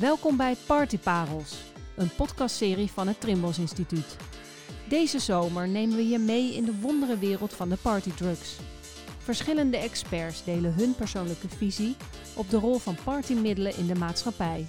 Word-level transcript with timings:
Welkom 0.00 0.36
bij 0.36 0.56
Partyparels, 0.66 1.56
een 1.96 2.14
podcastserie 2.14 2.90
van 2.90 3.06
het 3.06 3.20
Trimbos 3.20 3.58
Instituut. 3.58 4.16
Deze 4.88 5.18
zomer 5.18 5.68
nemen 5.68 5.96
we 5.96 6.08
je 6.08 6.18
mee 6.18 6.54
in 6.54 6.64
de 6.64 6.80
wonderenwereld 6.80 7.52
van 7.52 7.68
de 7.68 7.76
partydrugs. 7.76 8.56
Verschillende 9.18 9.76
experts 9.76 10.44
delen 10.44 10.74
hun 10.74 10.94
persoonlijke 10.94 11.48
visie 11.48 11.96
op 12.34 12.50
de 12.50 12.56
rol 12.56 12.78
van 12.78 12.96
partymiddelen 13.04 13.76
in 13.76 13.86
de 13.86 13.94
maatschappij. 13.94 14.66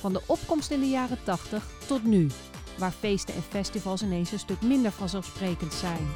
Van 0.00 0.12
de 0.12 0.22
opkomst 0.26 0.70
in 0.70 0.80
de 0.80 0.88
jaren 0.88 1.18
80 1.24 1.70
tot 1.86 2.04
nu, 2.04 2.30
waar 2.78 2.92
feesten 2.92 3.34
en 3.34 3.42
festivals 3.42 4.02
ineens 4.02 4.32
een 4.32 4.38
stuk 4.38 4.60
minder 4.60 4.90
vanzelfsprekend 4.90 5.74
zijn. 5.74 6.06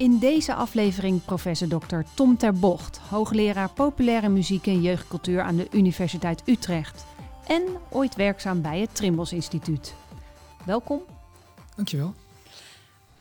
In 0.00 0.18
deze 0.18 0.54
aflevering 0.54 1.24
professor 1.24 1.68
Dr. 1.68 2.00
Tom 2.14 2.36
Terbocht, 2.36 2.98
hoogleraar 2.98 3.70
populaire 3.70 4.28
muziek 4.28 4.66
en 4.66 4.82
jeugdcultuur 4.82 5.42
aan 5.42 5.56
de 5.56 5.68
Universiteit 5.72 6.42
Utrecht 6.46 7.04
en 7.46 7.62
ooit 7.90 8.14
werkzaam 8.16 8.62
bij 8.62 8.80
het 8.80 8.94
Trimbos 8.94 9.32
Instituut. 9.32 9.94
Welkom. 10.66 11.00
Dankjewel. 11.76 12.14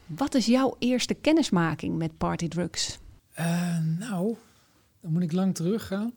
Wat 0.05 0.33
is 0.33 0.45
jouw 0.45 0.75
eerste 0.79 1.13
kennismaking 1.13 1.97
met 1.97 2.17
partydrugs? 2.17 2.99
Uh, 3.39 3.79
nou, 3.79 4.35
dan 5.01 5.11
moet 5.11 5.23
ik 5.23 5.31
lang 5.31 5.55
teruggaan. 5.55 6.13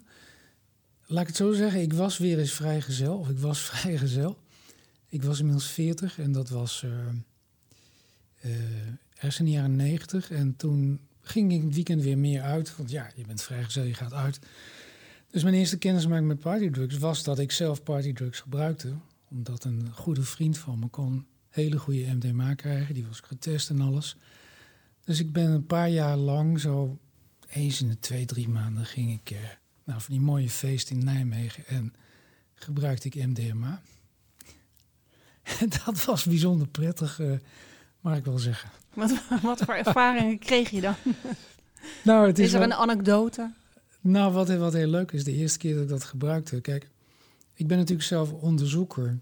Laat 1.07 1.21
ik 1.21 1.27
het 1.27 1.37
zo 1.37 1.53
zeggen, 1.53 1.81
ik 1.81 1.93
was 1.93 2.19
weer 2.19 2.39
eens 2.39 2.53
vrijgezel, 2.53 3.19
of 3.19 3.29
ik 3.29 3.39
was 3.39 3.61
vrijgezel. 3.71 4.39
Ik 5.09 5.23
was 5.23 5.39
inmiddels 5.39 5.71
40 5.71 6.19
en 6.19 6.33
dat 6.33 6.49
was 6.49 6.83
uh, 6.85 6.91
uh, 8.45 8.53
ergens 9.23 9.39
in 9.39 9.45
de 9.45 9.51
jaren 9.51 9.77
90. 9.77 10.31
En 10.31 10.57
toen 10.57 11.01
ging 11.21 11.53
ik 11.53 11.63
het 11.63 11.75
weekend 11.75 12.03
weer 12.03 12.19
meer 12.19 12.43
uit, 12.43 12.77
want 12.77 12.91
ja, 12.91 13.11
je 13.15 13.27
bent 13.27 13.43
vrijgezel, 13.43 13.83
je 13.83 13.95
gaat 13.95 14.13
uit. 14.13 14.39
Dus 15.31 15.43
mijn 15.43 15.55
eerste 15.55 15.79
kennismaking 15.79 16.29
met 16.29 16.39
partydrugs 16.39 16.99
was 16.99 17.23
dat 17.23 17.39
ik 17.39 17.53
zelf 17.53 17.83
partydrugs 17.83 18.41
gebruikte. 18.41 18.95
Omdat 19.31 19.65
een 19.65 19.89
goede 19.93 20.23
vriend 20.23 20.59
van 20.59 20.79
me 20.79 20.87
kon 20.87 21.27
hele 21.49 21.79
goede 21.79 22.15
MDMA 22.15 22.55
krijgen. 22.55 22.95
Die 22.95 23.07
was 23.07 23.21
getest 23.21 23.71
en 23.71 23.81
alles. 23.81 24.17
Dus 25.05 25.21
ik 25.21 25.33
ben 25.33 25.51
een 25.51 25.67
paar 25.67 25.89
jaar 25.89 26.17
lang, 26.17 26.61
zo 26.61 26.99
eens 27.49 27.81
in 27.81 27.89
de 27.89 27.99
twee, 27.99 28.25
drie 28.25 28.49
maanden, 28.49 28.87
ging 28.87 29.13
ik 29.13 29.31
uh, 29.31 29.39
nou, 29.85 30.01
van 30.01 30.13
die 30.15 30.23
mooie 30.23 30.51
feest 30.51 30.91
in 30.91 31.05
Nijmegen 31.05 31.67
en 31.67 31.95
gebruikte 32.55 33.09
ik 33.09 33.27
MDMA. 33.27 33.83
En 35.43 35.69
dat 35.85 36.05
was 36.05 36.25
bijzonder 36.25 36.69
prettig, 36.69 37.19
uh, 37.19 37.39
mag 38.01 38.17
ik 38.17 38.25
wel 38.25 38.39
zeggen. 38.39 38.71
Wat, 38.95 39.23
wat 39.43 39.61
voor 39.63 39.75
ervaringen 39.75 40.39
kreeg 40.39 40.71
je 40.71 40.81
dan? 40.81 40.95
Nou, 42.05 42.27
het 42.27 42.39
is, 42.39 42.47
is 42.47 42.53
er 42.53 42.59
wel, 42.59 42.69
een 42.69 42.75
anekdote? 42.75 43.51
Nou, 44.01 44.33
wat, 44.33 44.57
wat 44.57 44.73
heel 44.73 44.87
leuk 44.89 45.13
is, 45.13 45.25
de 45.25 45.33
eerste 45.33 45.59
keer 45.59 45.75
dat 45.75 45.83
ik 45.83 45.89
dat 45.89 46.05
gebruikte. 46.05 46.61
Kijk, 46.61 46.89
ik 47.55 47.67
ben 47.67 47.79
natuurlijk 47.79 48.09
zelf 48.09 48.33
onderzoeker. 48.33 49.19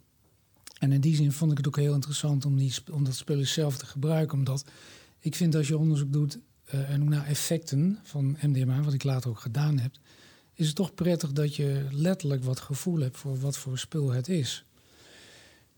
En 0.79 0.93
in 0.93 1.01
die 1.01 1.17
zin 1.17 1.33
vond 1.33 1.51
ik 1.51 1.57
het 1.57 1.67
ook 1.67 1.77
heel 1.77 1.95
interessant 1.95 2.45
om, 2.45 2.57
die, 2.57 2.75
om 2.93 3.05
dat 3.05 3.15
spullen 3.15 3.47
zelf 3.47 3.77
te 3.77 3.87
gebruiken. 3.87 4.39
Omdat 4.39 4.65
ik 5.19 5.35
vind 5.35 5.55
als 5.55 5.69
je 5.69 5.79
onderzoek 5.79 6.13
doet 6.13 6.39
uh, 6.75 6.91
en 6.91 7.03
ook 7.03 7.09
naar 7.09 7.27
effecten 7.27 7.99
van 8.03 8.37
MDMA, 8.41 8.83
wat 8.83 8.93
ik 8.93 9.05
later 9.05 9.31
ook 9.31 9.41
gedaan 9.41 9.79
heb, 9.79 9.93
is 10.55 10.67
het 10.67 10.77
toch 10.77 10.95
prettig 10.95 11.33
dat 11.33 11.57
je 11.57 11.87
letterlijk 11.91 12.45
wat 12.45 12.61
gevoel 12.61 12.99
hebt 12.99 13.17
voor 13.17 13.39
wat 13.39 13.57
voor 13.57 13.79
spul 13.79 14.11
het 14.11 14.29
is. 14.29 14.65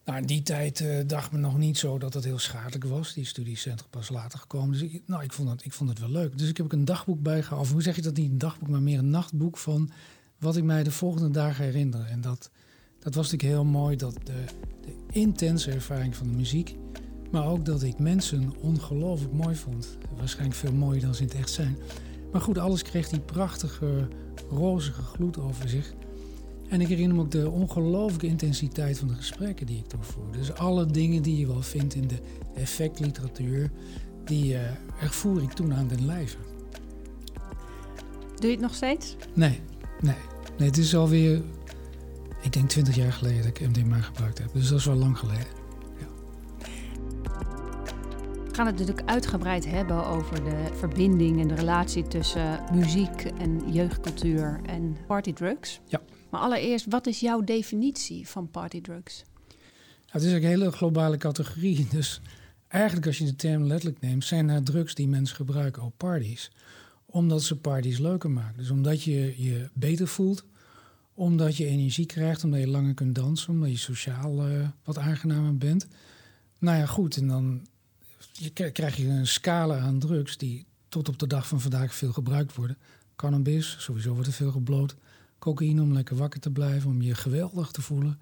Nou, 0.04 0.18
in 0.18 0.26
die 0.26 0.42
tijd 0.42 0.80
uh, 0.80 0.96
dacht 1.06 1.32
men 1.32 1.40
nog 1.40 1.58
niet 1.58 1.78
zo 1.78 1.98
dat 1.98 2.14
het 2.14 2.24
heel 2.24 2.38
schadelijk 2.38 2.84
was. 2.84 3.14
Die 3.14 3.24
studie 3.24 3.58
pas 3.90 4.08
later 4.08 4.38
gekomen. 4.38 4.72
Dus 4.72 4.82
ik, 4.82 5.02
nou, 5.06 5.22
ik, 5.22 5.32
vond 5.32 5.50
het, 5.50 5.64
ik 5.64 5.72
vond 5.72 5.90
het 5.90 5.98
wel 5.98 6.10
leuk. 6.10 6.38
Dus 6.38 6.48
ik 6.48 6.56
heb 6.56 6.66
ook 6.66 6.72
een 6.72 6.84
dagboek 6.84 7.22
bijgehouden. 7.22 7.66
Of 7.66 7.72
hoe 7.72 7.82
zeg 7.82 7.96
je 7.96 8.02
dat 8.02 8.16
niet 8.16 8.30
een 8.30 8.38
dagboek, 8.38 8.68
maar 8.68 8.82
meer 8.82 8.98
een 8.98 9.10
nachtboek 9.10 9.58
van 9.58 9.90
wat 10.38 10.56
ik 10.56 10.64
mij 10.64 10.82
de 10.82 10.90
volgende 10.90 11.30
dagen 11.30 11.64
herinner. 11.64 12.04
En 12.04 12.20
dat, 12.20 12.50
dat 12.98 13.14
was 13.14 13.30
natuurlijk 13.30 13.58
heel 13.58 13.70
mooi, 13.70 13.96
dat 13.96 14.14
de, 14.14 14.44
de 14.80 14.96
intense 15.10 15.70
ervaring 15.70 16.16
van 16.16 16.26
de 16.26 16.36
muziek. 16.36 16.76
Maar 17.30 17.46
ook 17.46 17.64
dat 17.64 17.82
ik 17.82 17.98
mensen 17.98 18.52
ongelooflijk 18.60 19.32
mooi 19.32 19.56
vond. 19.56 19.96
Waarschijnlijk 20.16 20.58
veel 20.58 20.72
mooier 20.72 21.00
dan 21.00 21.14
ze 21.14 21.22
in 21.22 21.28
het 21.28 21.36
echt 21.36 21.50
zijn. 21.50 21.76
Maar 22.32 22.40
goed, 22.40 22.58
alles 22.58 22.82
kreeg 22.82 23.08
die 23.08 23.20
prachtige, 23.20 24.08
rozige 24.50 25.02
gloed 25.02 25.38
over 25.38 25.68
zich. 25.68 25.94
En 26.72 26.80
ik 26.80 26.88
herinner 26.88 27.16
me 27.16 27.22
ook 27.22 27.30
de 27.30 27.50
ongelooflijke 27.50 28.26
intensiteit 28.26 28.98
van 28.98 29.08
de 29.08 29.14
gesprekken 29.14 29.66
die 29.66 29.78
ik 29.78 29.86
toen 29.86 30.04
voerde. 30.04 30.38
Dus 30.38 30.54
alle 30.54 30.86
dingen 30.86 31.22
die 31.22 31.36
je 31.36 31.46
wel 31.46 31.62
vindt 31.62 31.94
in 31.94 32.08
de 32.08 32.18
effectliteratuur, 32.54 33.70
die 34.24 34.52
uh, 34.52 34.60
ervoer 35.00 35.42
ik 35.42 35.52
toen 35.52 35.74
aan 35.74 35.88
den 35.88 36.06
lijve. 36.06 36.36
Doe 38.34 38.46
je 38.46 38.50
het 38.50 38.60
nog 38.60 38.74
steeds? 38.74 39.16
Nee, 39.34 39.60
nee. 40.00 40.14
nee 40.58 40.68
het 40.68 40.76
is 40.76 40.94
alweer, 40.94 41.42
ik 42.42 42.52
denk 42.52 42.68
20 42.68 42.96
jaar 42.96 43.12
geleden 43.12 43.42
dat 43.42 43.46
ik 43.46 43.68
MDMA 43.68 44.00
gebruikt 44.00 44.38
heb. 44.38 44.52
Dus 44.52 44.68
dat 44.68 44.78
is 44.78 44.84
wel 44.84 44.96
lang 44.96 45.18
geleden. 45.18 45.46
Ja. 45.98 46.06
We 48.48 48.54
gaan 48.54 48.66
het 48.66 48.78
natuurlijk 48.78 49.10
uitgebreid 49.10 49.66
hebben 49.66 50.06
over 50.06 50.44
de 50.44 50.68
verbinding 50.74 51.40
en 51.40 51.48
de 51.48 51.54
relatie 51.54 52.08
tussen 52.08 52.60
muziek 52.74 53.24
en 53.38 53.72
jeugdcultuur 53.72 54.60
en 54.66 54.96
partydrugs. 55.06 55.80
Ja. 55.86 56.00
Maar 56.32 56.40
allereerst, 56.40 56.86
wat 56.88 57.06
is 57.06 57.20
jouw 57.20 57.40
definitie 57.40 58.28
van 58.28 58.50
partydrugs? 58.50 59.22
Nou, 59.48 59.58
het 60.10 60.22
is 60.22 60.32
een 60.32 60.42
hele 60.42 60.72
globale 60.72 61.16
categorie. 61.16 61.86
Dus 61.90 62.20
eigenlijk 62.68 63.06
als 63.06 63.18
je 63.18 63.24
de 63.24 63.36
term 63.36 63.64
letterlijk 63.64 64.00
neemt, 64.00 64.24
zijn 64.24 64.48
er 64.48 64.62
drugs 64.62 64.94
die 64.94 65.08
mensen 65.08 65.36
gebruiken 65.36 65.82
op 65.82 65.92
parties. 65.96 66.50
Omdat 67.06 67.42
ze 67.42 67.56
parties 67.56 67.98
leuker 67.98 68.30
maken. 68.30 68.56
Dus 68.56 68.70
omdat 68.70 69.02
je 69.02 69.42
je 69.42 69.70
beter 69.72 70.08
voelt, 70.08 70.44
omdat 71.14 71.56
je 71.56 71.66
energie 71.66 72.06
krijgt, 72.06 72.44
omdat 72.44 72.60
je 72.60 72.68
langer 72.68 72.94
kunt 72.94 73.14
dansen, 73.14 73.52
omdat 73.52 73.70
je 73.70 73.78
sociaal 73.78 74.48
uh, 74.48 74.68
wat 74.84 74.98
aangenamer 74.98 75.56
bent. 75.56 75.86
Nou 76.58 76.78
ja, 76.78 76.86
goed, 76.86 77.16
en 77.16 77.28
dan 77.28 77.66
je, 78.32 78.70
krijg 78.70 78.96
je 78.96 79.08
een 79.08 79.26
scala 79.26 79.78
aan 79.78 79.98
drugs 79.98 80.36
die 80.36 80.66
tot 80.88 81.08
op 81.08 81.18
de 81.18 81.26
dag 81.26 81.48
van 81.48 81.60
vandaag 81.60 81.94
veel 81.94 82.12
gebruikt 82.12 82.54
worden. 82.54 82.78
Cannabis, 83.16 83.76
sowieso 83.78 84.12
wordt 84.12 84.28
er 84.28 84.34
veel 84.34 84.50
gebloot 84.50 84.96
cocaïne 85.42 85.82
om 85.82 85.92
lekker 85.92 86.16
wakker 86.16 86.40
te 86.40 86.50
blijven, 86.50 86.90
om 86.90 87.02
je 87.02 87.14
geweldig 87.14 87.70
te 87.70 87.82
voelen. 87.82 88.18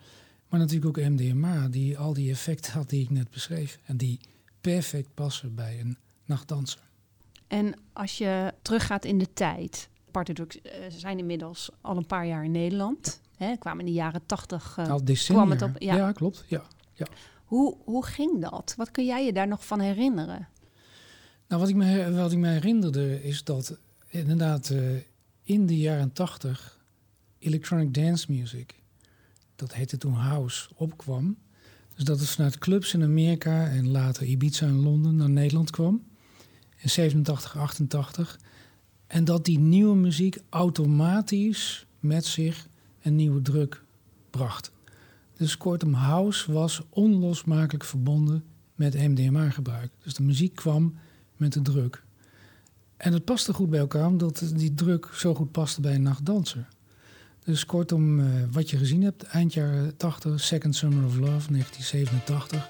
Maar 0.48 0.60
natuurlijk 0.60 0.98
ook 0.98 1.04
MDMA, 1.08 1.68
die 1.68 1.98
al 1.98 2.12
die 2.12 2.30
effecten 2.30 2.72
had 2.72 2.88
die 2.88 3.02
ik 3.02 3.10
net 3.10 3.30
beschreef. 3.30 3.78
En 3.84 3.96
die 3.96 4.20
perfect 4.60 5.14
passen 5.14 5.54
bij 5.54 5.80
een 5.80 5.96
nachtdanser. 6.24 6.80
En 7.46 7.74
als 7.92 8.18
je 8.18 8.54
teruggaat 8.62 9.04
in 9.04 9.18
de 9.18 9.32
tijd, 9.32 9.88
partydrugs 10.10 10.56
uh, 10.56 10.72
zijn 10.88 11.18
inmiddels 11.18 11.70
al 11.80 11.96
een 11.96 12.06
paar 12.06 12.26
jaar 12.26 12.44
in 12.44 12.50
Nederland. 12.50 13.20
Hè, 13.36 13.56
kwamen 13.56 13.80
in 13.80 13.86
de 13.86 13.92
jaren 13.92 14.26
tachtig. 14.26 14.76
Uh, 14.78 14.88
al 14.88 15.04
decennia. 15.04 15.42
kwam 15.42 15.58
het 15.58 15.62
op. 15.62 15.82
Ja, 15.82 15.96
ja 15.96 16.12
klopt. 16.12 16.44
Ja, 16.46 16.62
ja. 16.92 17.06
Hoe, 17.44 17.76
hoe 17.84 18.04
ging 18.04 18.40
dat? 18.40 18.74
Wat 18.76 18.90
kun 18.90 19.04
jij 19.04 19.24
je 19.24 19.32
daar 19.32 19.48
nog 19.48 19.66
van 19.66 19.80
herinneren? 19.80 20.48
Nou, 21.48 21.60
wat 21.60 21.70
ik 21.70 21.76
me, 21.76 22.12
wat 22.14 22.32
ik 22.32 22.38
me 22.38 22.48
herinnerde 22.48 23.22
is 23.22 23.44
dat 23.44 23.78
inderdaad 24.06 24.70
uh, 24.70 25.00
in 25.42 25.66
de 25.66 25.78
jaren 25.78 26.12
tachtig 26.12 26.79
electronic 27.40 27.94
dance 27.94 28.32
music, 28.32 28.74
dat 29.56 29.74
heette 29.74 29.96
toen 29.96 30.12
house, 30.12 30.68
opkwam. 30.74 31.36
Dus 31.94 32.04
dat 32.04 32.20
het 32.20 32.28
vanuit 32.28 32.58
clubs 32.58 32.94
in 32.94 33.02
Amerika 33.02 33.68
en 33.68 33.88
later 33.88 34.26
Ibiza 34.26 34.66
en 34.66 34.80
Londen 34.80 35.16
naar 35.16 35.30
Nederland 35.30 35.70
kwam. 35.70 36.02
In 36.76 36.90
87, 36.90 37.56
88. 37.56 38.38
En 39.06 39.24
dat 39.24 39.44
die 39.44 39.58
nieuwe 39.58 39.96
muziek 39.96 40.38
automatisch 40.48 41.86
met 42.00 42.24
zich 42.24 42.68
een 43.02 43.16
nieuwe 43.16 43.42
druk 43.42 43.82
bracht. 44.30 44.72
Dus 45.36 45.56
kortom, 45.56 45.92
house 45.92 46.52
was 46.52 46.82
onlosmakelijk 46.88 47.84
verbonden 47.84 48.44
met 48.74 48.94
MDMA-gebruik. 48.94 49.90
Dus 50.02 50.14
de 50.14 50.22
muziek 50.22 50.54
kwam 50.54 50.94
met 51.36 51.52
de 51.52 51.62
druk. 51.62 52.04
En 52.96 53.12
het 53.12 53.24
paste 53.24 53.52
goed 53.52 53.70
bij 53.70 53.78
elkaar, 53.78 54.06
omdat 54.06 54.52
die 54.54 54.74
druk 54.74 55.08
zo 55.12 55.34
goed 55.34 55.50
paste 55.50 55.80
bij 55.80 55.94
een 55.94 56.02
nachtdanser. 56.02 56.68
Dus 57.44 57.66
kortom, 57.66 58.18
uh, 58.18 58.26
wat 58.50 58.70
je 58.70 58.76
gezien 58.76 59.02
hebt, 59.02 59.22
eind 59.22 59.52
jaren 59.52 59.96
80, 59.96 60.40
Second 60.40 60.76
Summer 60.76 61.04
of 61.04 61.16
Love, 61.16 61.52
1987. 61.52 62.68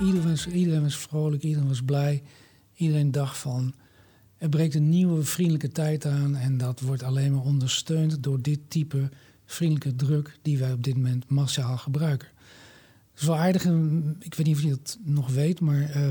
Iedereen 0.00 0.30
was, 0.30 0.46
iedereen 0.46 0.82
was 0.82 0.96
vrolijk, 0.96 1.42
iedereen 1.42 1.68
was 1.68 1.82
blij. 1.82 2.22
Iedereen 2.74 3.10
dacht 3.10 3.38
van, 3.38 3.74
er 4.36 4.48
breekt 4.48 4.74
een 4.74 4.88
nieuwe 4.88 5.22
vriendelijke 5.22 5.68
tijd 5.68 6.06
aan... 6.06 6.36
en 6.36 6.58
dat 6.58 6.80
wordt 6.80 7.02
alleen 7.02 7.32
maar 7.32 7.44
ondersteund 7.44 8.22
door 8.22 8.42
dit 8.42 8.58
type 8.68 9.08
vriendelijke 9.48 10.04
druk 10.04 10.38
die 10.42 10.58
wij 10.58 10.72
op 10.72 10.84
dit 10.84 10.94
moment 10.94 11.28
massaal 11.28 11.76
gebruiken. 11.76 12.28
Dat 13.12 13.20
is 13.22 13.26
wel 13.26 13.36
aardig, 13.36 13.64
ik 14.18 14.34
weet 14.34 14.46
niet 14.46 14.56
of 14.56 14.62
je 14.62 14.68
dat 14.68 14.98
nog 15.02 15.30
weet, 15.30 15.60
maar 15.60 15.96
uh, 15.96 16.08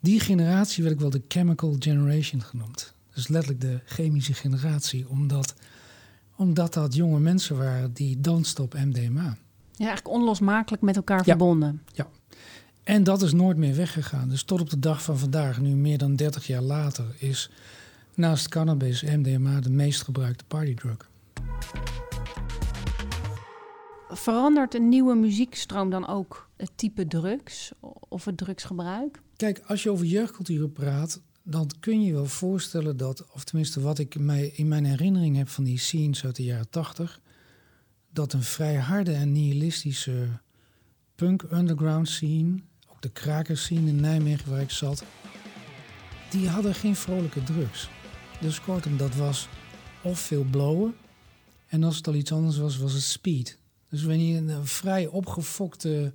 die 0.00 0.20
generatie 0.20 0.82
werd 0.82 0.94
ik 0.94 1.00
wel 1.00 1.10
de 1.10 1.22
chemical 1.28 1.76
generation 1.78 2.42
genoemd. 2.42 2.94
Dus 3.14 3.28
letterlijk 3.28 3.60
de 3.60 3.80
chemische 3.84 4.34
generatie, 4.34 5.08
omdat 5.08 5.54
Omdat 6.36 6.74
dat 6.74 6.94
jonge 6.94 7.20
mensen 7.20 7.56
waren 7.56 7.92
die 7.92 8.20
dansten 8.20 8.64
op 8.64 8.74
MDMA. 8.74 9.36
Ja, 9.72 9.86
eigenlijk 9.86 10.08
onlosmakelijk 10.08 10.82
met 10.82 10.96
elkaar 10.96 11.24
verbonden. 11.24 11.82
Ja. 11.92 12.08
En 12.82 13.04
dat 13.04 13.22
is 13.22 13.32
nooit 13.32 13.56
meer 13.56 13.74
weggegaan. 13.74 14.28
Dus 14.28 14.42
tot 14.42 14.60
op 14.60 14.70
de 14.70 14.78
dag 14.78 15.02
van 15.02 15.18
vandaag, 15.18 15.60
nu 15.60 15.74
meer 15.74 15.98
dan 15.98 16.16
30 16.16 16.46
jaar 16.46 16.62
later, 16.62 17.04
is 17.18 17.50
naast 18.14 18.48
cannabis 18.48 19.02
MDMA 19.02 19.60
de 19.60 19.70
meest 19.70 20.02
gebruikte 20.02 20.44
partydrug. 20.44 21.08
Verandert 24.16 24.74
een 24.74 24.88
nieuwe 24.88 25.14
muziekstroom 25.14 25.90
dan 25.90 26.06
ook 26.06 26.48
het 26.56 26.70
type 26.74 27.06
drugs 27.06 27.72
of 28.08 28.24
het 28.24 28.36
drugsgebruik? 28.36 29.22
Kijk, 29.36 29.62
als 29.66 29.82
je 29.82 29.90
over 29.90 30.06
jeugdcultuur 30.06 30.68
praat, 30.68 31.20
dan 31.42 31.70
kun 31.80 32.02
je 32.02 32.12
wel 32.12 32.26
voorstellen 32.26 32.96
dat, 32.96 33.26
of 33.32 33.44
tenminste 33.44 33.80
wat 33.80 33.98
ik 33.98 34.18
mij 34.18 34.46
in 34.46 34.68
mijn 34.68 34.84
herinnering 34.84 35.36
heb 35.36 35.48
van 35.48 35.64
die 35.64 35.78
scenes 35.78 36.24
uit 36.24 36.36
de 36.36 36.44
jaren 36.44 36.70
80, 36.70 37.20
dat 38.12 38.32
een 38.32 38.42
vrij 38.42 38.76
harde 38.76 39.12
en 39.12 39.32
nihilistische 39.32 40.28
punk 41.14 41.42
underground 41.52 42.08
scene, 42.08 42.60
ook 42.88 43.02
de 43.02 43.10
krakers 43.10 43.62
scene 43.62 43.88
in 43.88 44.00
Nijmegen 44.00 44.50
waar 44.50 44.60
ik 44.60 44.70
zat, 44.70 45.04
die 46.30 46.48
hadden 46.48 46.74
geen 46.74 46.96
vrolijke 46.96 47.42
drugs. 47.42 47.88
Dus 48.40 48.60
kortom, 48.60 48.96
dat 48.96 49.14
was 49.14 49.48
of 50.02 50.18
veel 50.18 50.44
blowen. 50.50 50.94
En 51.66 51.84
als 51.84 51.96
het 51.96 52.06
al 52.06 52.14
iets 52.14 52.32
anders 52.32 52.58
was, 52.58 52.78
was 52.78 52.92
het 52.92 53.02
speed. 53.02 53.58
Dus 53.94 54.02
wanneer 54.02 54.36
een 54.36 54.66
vrij 54.66 55.06
opgefokte 55.06 56.12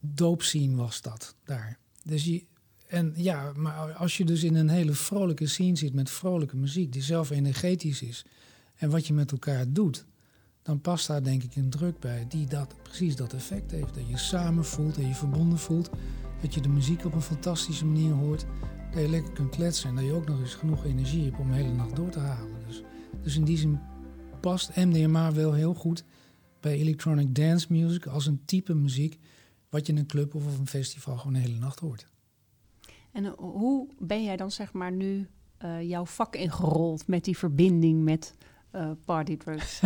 doopscene 0.00 0.76
was 0.76 1.00
dat 1.00 1.34
daar. 1.44 1.78
Dus 2.04 2.24
je, 2.24 2.44
en 2.86 3.12
ja, 3.16 3.52
maar 3.56 3.92
als 3.92 4.16
je 4.16 4.24
dus 4.24 4.42
in 4.42 4.54
een 4.54 4.68
hele 4.68 4.92
vrolijke 4.92 5.46
scene 5.46 5.76
zit 5.76 5.94
met 5.94 6.10
vrolijke 6.10 6.56
muziek, 6.56 6.92
die 6.92 7.02
zelf 7.02 7.30
energetisch 7.30 8.02
is, 8.02 8.24
en 8.74 8.90
wat 8.90 9.06
je 9.06 9.14
met 9.14 9.32
elkaar 9.32 9.72
doet, 9.72 10.04
dan 10.62 10.80
past 10.80 11.06
daar 11.06 11.22
denk 11.22 11.42
ik 11.42 11.56
een 11.56 11.70
druk 11.70 11.98
bij 11.98 12.26
die 12.28 12.46
dat, 12.46 12.74
precies 12.82 13.16
dat 13.16 13.32
effect 13.32 13.70
heeft. 13.70 13.94
Dat 13.94 14.08
je 14.08 14.18
samen 14.18 14.64
voelt 14.64 14.96
en 14.96 15.08
je 15.08 15.14
verbonden 15.14 15.58
voelt. 15.58 15.90
Dat 16.40 16.54
je 16.54 16.60
de 16.60 16.68
muziek 16.68 17.04
op 17.04 17.14
een 17.14 17.22
fantastische 17.22 17.86
manier 17.86 18.12
hoort. 18.12 18.46
Dat 18.92 19.02
je 19.02 19.08
lekker 19.08 19.32
kunt 19.32 19.50
kletsen 19.50 19.88
en 19.88 19.94
dat 19.94 20.04
je 20.04 20.12
ook 20.12 20.28
nog 20.28 20.40
eens 20.40 20.54
genoeg 20.54 20.84
energie 20.84 21.24
hebt 21.24 21.38
om 21.38 21.48
de 21.48 21.56
hele 21.56 21.72
nacht 21.72 21.96
door 21.96 22.10
te 22.10 22.18
halen. 22.18 22.66
Dus, 22.66 22.82
dus 23.22 23.36
in 23.36 23.44
die 23.44 23.58
zin 23.58 23.80
past 24.40 24.76
MDMA 24.76 25.32
wel 25.32 25.52
heel 25.52 25.74
goed 25.74 26.04
bij 26.62 26.78
electronic 26.78 27.34
dance 27.34 27.66
music 27.70 28.06
als 28.06 28.26
een 28.26 28.42
type 28.44 28.74
muziek 28.74 29.18
wat 29.68 29.86
je 29.86 29.92
in 29.92 29.98
een 29.98 30.06
club 30.06 30.34
of 30.34 30.46
op 30.46 30.58
een 30.58 30.66
festival 30.66 31.16
gewoon 31.16 31.32
de 31.32 31.38
hele 31.38 31.58
nacht 31.58 31.78
hoort. 31.78 32.06
En 33.12 33.24
eh, 33.24 33.32
hoe 33.36 33.88
ben 33.98 34.24
jij 34.24 34.36
dan 34.36 34.50
zeg 34.50 34.72
maar 34.72 34.92
nu 34.92 35.28
uh, 35.64 35.82
jouw 35.82 36.06
vak 36.06 36.36
ingerold 36.36 37.06
met 37.06 37.24
die 37.24 37.38
verbinding 37.38 38.02
met 38.02 38.34
uh, 38.74 38.90
partydrugs? 39.04 39.80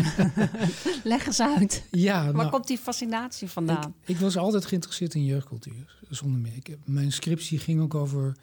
Leg 1.04 1.26
eens 1.26 1.40
uit. 1.40 1.84
Ja, 1.90 2.24
Waar 2.24 2.34
nou, 2.34 2.50
komt 2.50 2.66
die 2.66 2.78
fascinatie 2.78 3.48
vandaan? 3.48 3.94
Ik, 4.00 4.08
ik, 4.08 4.16
was 4.16 4.36
altijd 4.36 4.66
geïnteresseerd 4.66 5.14
in 5.14 5.24
jeugdcultuur, 5.24 5.98
zonder 6.08 6.40
meer. 6.40 6.56
Ik, 6.56 6.76
mijn 6.84 7.12
scriptie 7.12 7.58
ging 7.58 7.80
ook 7.80 7.94
over 7.94 8.36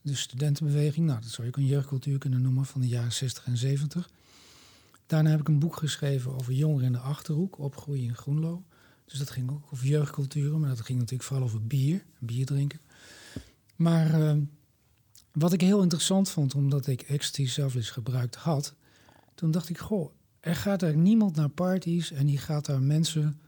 de 0.00 0.14
studentenbeweging. 0.14 1.06
Nou, 1.06 1.20
dat 1.20 1.30
zou 1.30 1.42
je 1.42 1.52
ook 1.52 1.58
een 1.58 1.66
jeugdcultuur 1.66 2.18
kunnen 2.18 2.42
noemen 2.42 2.64
van 2.64 2.80
de 2.80 2.88
jaren 2.88 3.12
60 3.12 3.46
en 3.46 3.56
70. 3.56 4.10
Daarna 5.06 5.30
heb 5.30 5.40
ik 5.40 5.48
een 5.48 5.58
boek 5.58 5.76
geschreven 5.76 6.34
over 6.34 6.52
jongeren 6.52 6.86
in 6.86 6.92
de 6.92 6.98
Achterhoek, 6.98 7.58
opgroeien 7.58 8.04
in 8.04 8.16
Groenlo. 8.16 8.64
Dus 9.04 9.18
dat 9.18 9.30
ging 9.30 9.50
ook 9.50 9.68
over 9.72 9.86
jeugdculturen, 9.86 10.60
maar 10.60 10.68
dat 10.68 10.80
ging 10.80 10.98
natuurlijk 10.98 11.28
vooral 11.28 11.46
over 11.46 11.66
bier, 11.66 12.04
bier 12.18 12.46
drinken. 12.46 12.80
Maar 13.76 14.20
uh, 14.20 14.32
wat 15.32 15.52
ik 15.52 15.60
heel 15.60 15.82
interessant 15.82 16.30
vond, 16.30 16.54
omdat 16.54 16.86
ik 16.86 17.02
ecstasy 17.02 17.46
zelf 17.46 17.74
eens 17.74 17.90
gebruikt 17.90 18.34
had, 18.34 18.74
toen 19.34 19.50
dacht 19.50 19.68
ik, 19.68 19.78
goh, 19.78 20.10
er 20.40 20.56
gaat 20.56 20.82
er 20.82 20.96
niemand 20.96 21.36
naar 21.36 21.48
parties 21.48 22.12
en 22.12 22.26
die 22.26 22.38
gaat 22.38 22.66
daar 22.66 22.82
mensen 22.82 23.40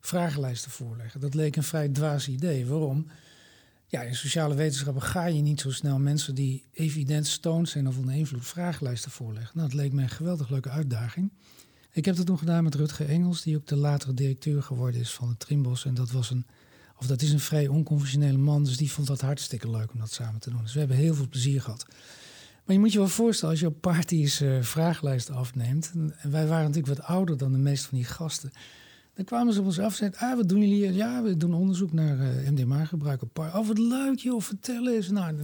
vragenlijsten 0.00 0.70
voorleggen. 0.70 1.20
Dat 1.20 1.34
leek 1.34 1.56
een 1.56 1.62
vrij 1.62 1.88
dwaas 1.88 2.28
idee. 2.28 2.66
Waarom? 2.66 3.06
Ja, 3.86 4.02
in 4.02 4.14
sociale 4.14 4.54
wetenschappen 4.54 5.02
ga 5.02 5.26
je 5.26 5.40
niet 5.40 5.60
zo 5.60 5.70
snel 5.70 5.98
mensen 5.98 6.34
die 6.34 6.64
evident 6.72 7.26
stoned 7.26 7.68
zijn 7.68 7.88
of 7.88 7.98
onder 7.98 8.14
invloed 8.14 8.46
vragenlijsten 8.46 9.10
voorleggen. 9.10 9.50
Nou, 9.54 9.68
dat 9.68 9.78
leek 9.78 9.92
mij 9.92 10.04
een 10.04 10.10
geweldig 10.10 10.48
leuke 10.48 10.70
uitdaging. 10.70 11.32
Ik 11.92 12.04
heb 12.04 12.16
dat 12.16 12.26
toen 12.26 12.38
gedaan 12.38 12.64
met 12.64 12.74
Rutger 12.74 13.08
Engels, 13.08 13.42
die 13.42 13.56
ook 13.56 13.66
de 13.66 13.76
latere 13.76 14.14
directeur 14.14 14.62
geworden 14.62 15.00
is 15.00 15.12
van 15.12 15.28
het 15.28 15.38
Trimbos. 15.38 15.84
En 15.84 15.94
dat 15.94 16.10
was 16.10 16.30
een, 16.30 16.46
of 16.98 17.06
dat 17.06 17.22
is 17.22 17.32
een 17.32 17.40
vrij 17.40 17.68
onconventionele 17.68 18.38
man, 18.38 18.64
dus 18.64 18.76
die 18.76 18.92
vond 18.92 19.06
dat 19.06 19.20
hartstikke 19.20 19.70
leuk 19.70 19.92
om 19.92 19.98
dat 19.98 20.12
samen 20.12 20.40
te 20.40 20.50
doen. 20.50 20.62
Dus 20.62 20.72
we 20.72 20.78
hebben 20.78 20.96
heel 20.96 21.14
veel 21.14 21.28
plezier 21.28 21.62
gehad. 21.62 21.86
Maar 22.64 22.74
je 22.74 22.78
moet 22.78 22.92
je 22.92 22.98
wel 22.98 23.08
voorstellen, 23.08 23.54
als 23.54 23.62
je 23.62 23.68
op 23.68 23.80
parties 23.80 24.40
uh, 24.40 24.62
vragenlijsten 24.62 25.34
afneemt. 25.34 25.92
En 25.94 26.30
wij 26.30 26.46
waren 26.46 26.66
natuurlijk 26.66 26.98
wat 26.98 27.06
ouder 27.06 27.36
dan 27.36 27.52
de 27.52 27.58
meeste 27.58 27.88
van 27.88 27.98
die 27.98 28.06
gasten. 28.06 28.52
Dan 29.14 29.24
kwamen 29.24 29.52
ze 29.52 29.60
op 29.60 29.66
ons 29.66 29.78
af 29.78 29.90
en 29.90 29.96
zeiden, 29.96 30.20
ah, 30.20 30.36
wat 30.36 30.48
doen 30.48 30.60
jullie 30.60 30.74
hier? 30.74 30.92
Ja, 30.92 31.22
we 31.22 31.36
doen 31.36 31.54
onderzoek 31.54 31.92
naar 31.92 32.18
uh, 32.18 32.50
MDMA-gebruik 32.50 33.22
op 33.22 33.28
par. 33.32 33.56
Oh, 33.56 33.66
wat 33.66 33.78
leuk 33.78 34.18
joh, 34.18 34.40
vertel 34.40 34.88
eens. 34.88 35.10
Nou, 35.10 35.36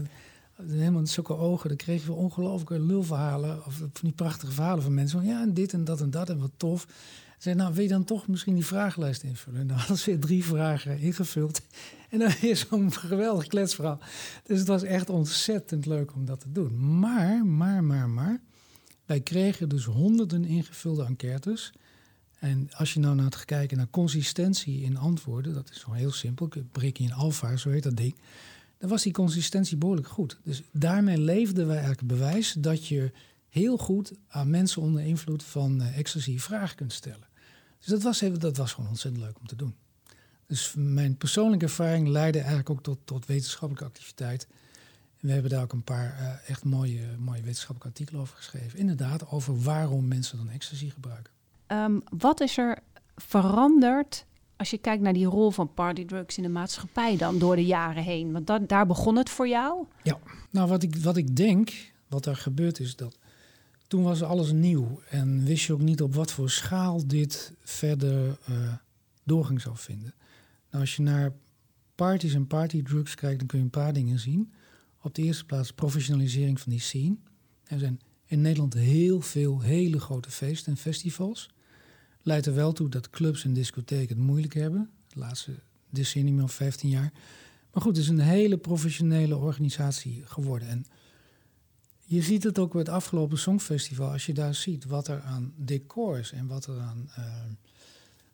helemaal 0.69 1.07
zulke 1.07 1.37
ogen, 1.37 1.69
dan 1.69 1.77
kregen 1.77 2.07
we 2.07 2.13
ongelooflijke 2.13 2.81
lulverhalen. 2.81 3.67
Of 3.67 3.75
van 3.75 3.91
die 4.01 4.13
prachtige 4.13 4.53
verhalen 4.53 4.83
van 4.83 4.95
mensen. 4.95 5.19
Van, 5.19 5.29
ja, 5.29 5.43
en 5.43 5.55
dit 5.55 5.73
en 5.73 5.85
dat 5.85 6.01
en 6.01 6.11
dat 6.11 6.31
en 6.31 6.39
wat 6.39 6.51
tof. 6.57 6.87
Zei, 7.39 7.55
nou, 7.55 7.75
wil 7.75 7.83
je 7.83 7.89
dan 7.89 8.05
toch 8.05 8.29
misschien 8.29 8.55
die 8.55 8.67
vragenlijst 8.67 9.23
invullen? 9.23 9.61
En 9.61 9.67
dan 9.67 9.77
hadden 9.83 9.99
ze 9.99 10.11
weer 10.11 10.21
drie 10.21 10.45
vragen 10.45 10.99
ingevuld. 10.99 11.61
En 12.11 12.19
dan 12.19 12.33
weer 12.41 12.57
zo'n 12.57 12.93
geweldig 12.93 13.47
kletsverhaal. 13.47 13.99
Dus 14.45 14.59
het 14.59 14.69
was 14.69 14.83
echt 14.83 15.11
ontzettend 15.11 15.87
leuk 15.87 16.15
om 16.15 16.25
dat 16.25 16.41
te 16.41 16.53
doen. 16.53 16.99
Maar, 16.99 17.47
maar, 17.47 17.85
maar, 17.85 18.09
maar. 18.09 18.41
Wij 19.07 19.21
kregen 19.21 19.69
dus 19.69 19.85
honderden 19.85 20.45
ingevulde 20.45 21.05
enquêtes. 21.05 21.73
En 22.41 22.69
als 22.73 22.95
je 22.95 23.01
nou 23.01 23.15
naar 23.15 23.25
het 23.25 23.45
kijken 23.45 23.77
naar 23.77 23.91
consistentie 23.91 24.83
in 24.83 24.97
antwoorden, 24.97 25.55
dat 25.55 25.71
is 25.71 25.83
gewoon 25.83 25.99
heel 25.99 26.13
simpel. 26.13 26.49
Breek 26.73 26.99
in 26.99 27.13
alfa, 27.13 27.57
zo 27.57 27.71
heet 27.71 27.83
dat 27.83 27.97
ding. 27.97 28.15
Dan 28.79 28.89
was 28.89 29.03
die 29.03 29.13
consistentie 29.13 29.77
behoorlijk 29.77 30.09
goed. 30.09 30.39
Dus 30.45 30.63
daarmee 30.73 31.19
leefden 31.19 31.67
wij 31.67 31.77
eigenlijk 31.77 32.07
bewijs 32.07 32.53
dat 32.59 32.87
je 32.87 33.13
heel 33.49 33.77
goed 33.77 34.13
aan 34.29 34.51
mensen 34.51 34.83
onder 34.83 35.03
invloed 35.03 35.43
van 35.43 35.83
ecstasy 35.83 36.39
vragen 36.39 36.77
kunt 36.77 36.93
stellen. 36.93 37.29
Dus 37.79 37.89
dat 37.89 38.03
was, 38.03 38.21
even, 38.21 38.41
dat 38.41 38.57
was 38.57 38.73
gewoon 38.73 38.91
ontzettend 38.91 39.25
leuk 39.25 39.39
om 39.39 39.47
te 39.47 39.57
doen. 39.57 39.75
Dus 40.47 40.73
mijn 40.77 41.17
persoonlijke 41.17 41.65
ervaring 41.65 42.09
leidde 42.09 42.39
eigenlijk 42.39 42.71
ook 42.71 42.83
tot, 42.83 42.99
tot 43.05 43.27
wetenschappelijke 43.27 43.89
activiteit. 43.89 44.47
En 45.17 45.27
we 45.27 45.33
hebben 45.33 45.51
daar 45.51 45.63
ook 45.63 45.73
een 45.73 45.85
paar 45.85 46.21
uh, 46.21 46.51
echt 46.51 46.65
mooie, 46.65 47.17
mooie 47.19 47.43
wetenschappelijke 47.43 47.89
artikelen 47.89 48.21
over 48.21 48.37
geschreven. 48.37 48.79
Inderdaad, 48.79 49.29
over 49.29 49.63
waarom 49.63 50.09
mensen 50.09 50.37
dan 50.37 50.49
ecstasy 50.49 50.91
gebruiken. 50.91 51.33
Um, 51.73 52.03
wat 52.19 52.41
is 52.41 52.59
er 52.59 52.79
veranderd 53.17 54.27
als 54.57 54.71
je 54.71 54.79
kijkt 54.79 55.03
naar 55.03 55.13
die 55.13 55.27
rol 55.27 55.51
van 55.51 55.75
partydrugs 55.75 56.37
in 56.37 56.43
de 56.43 56.49
maatschappij 56.49 57.17
dan 57.17 57.39
door 57.39 57.57
de 57.57 57.65
jaren 57.65 58.03
heen? 58.03 58.33
Want 58.33 58.69
daar 58.69 58.87
begon 58.87 59.17
het 59.17 59.31
voor 59.31 59.49
jou? 59.49 59.87
Ja, 60.03 60.19
nou 60.51 60.69
wat 60.69 60.83
ik, 60.83 60.97
wat 60.97 61.17
ik 61.17 61.37
denk, 61.37 61.93
wat 62.09 62.27
er 62.27 62.37
gebeurd 62.37 62.81
is, 62.81 62.97
dat 62.97 63.19
toen 63.87 64.03
was 64.03 64.23
alles 64.23 64.53
nieuw. 64.53 65.01
En 65.09 65.45
wist 65.45 65.67
je 65.67 65.73
ook 65.73 65.81
niet 65.81 66.03
op 66.03 66.15
wat 66.15 66.33
voor 66.33 66.51
schaal 66.51 67.07
dit 67.07 67.53
verder 67.61 68.39
uh, 68.51 68.75
doorgang 69.25 69.61
zou 69.61 69.77
vinden. 69.77 70.15
Nou, 70.71 70.83
als 70.83 70.97
je 70.97 71.03
naar 71.03 71.33
parties 71.95 72.35
en 72.35 72.47
partydrugs 72.47 73.15
kijkt, 73.15 73.39
dan 73.39 73.47
kun 73.47 73.59
je 73.59 73.65
een 73.65 73.71
paar 73.71 73.93
dingen 73.93 74.19
zien. 74.19 74.53
Op 75.03 75.15
de 75.15 75.23
eerste 75.23 75.45
plaats 75.45 75.73
professionalisering 75.73 76.61
van 76.61 76.73
die 76.73 76.81
scene. 76.81 77.17
Er 77.65 77.79
zijn 77.79 78.01
in 78.25 78.41
Nederland 78.41 78.75
heel 78.75 79.21
veel 79.21 79.61
hele 79.61 80.01
grote 80.01 80.31
feesten 80.31 80.73
en 80.73 80.79
festivals. 80.79 81.51
Leidt 82.23 82.47
er 82.47 82.55
wel 82.55 82.73
toe 82.73 82.89
dat 82.89 83.11
clubs 83.11 83.45
en 83.45 83.53
discotheken 83.53 84.17
het 84.17 84.27
moeilijk 84.27 84.55
hebben. 84.55 84.91
De 85.09 85.19
laatste 85.19 85.53
decennium 85.91 86.43
of 86.43 86.53
15 86.53 86.89
jaar. 86.89 87.13
Maar 87.73 87.83
goed, 87.83 87.97
het 87.97 88.05
is 88.05 88.11
een 88.11 88.21
hele 88.21 88.57
professionele 88.57 89.37
organisatie 89.37 90.23
geworden. 90.25 90.69
En 90.69 90.87
je 92.05 92.23
ziet 92.23 92.43
het 92.43 92.59
ook 92.59 92.71
bij 92.73 92.81
het 92.81 92.91
afgelopen 92.91 93.39
Songfestival. 93.39 94.11
Als 94.11 94.27
je 94.27 94.35
daar 94.35 94.55
ziet 94.55 94.85
wat 94.85 95.09
er 95.09 95.21
aan 95.21 95.53
decors 95.57 96.33
en 96.33 96.47
wat 96.47 96.67
er 96.67 96.79
aan 96.79 97.11
uh, 97.19 97.25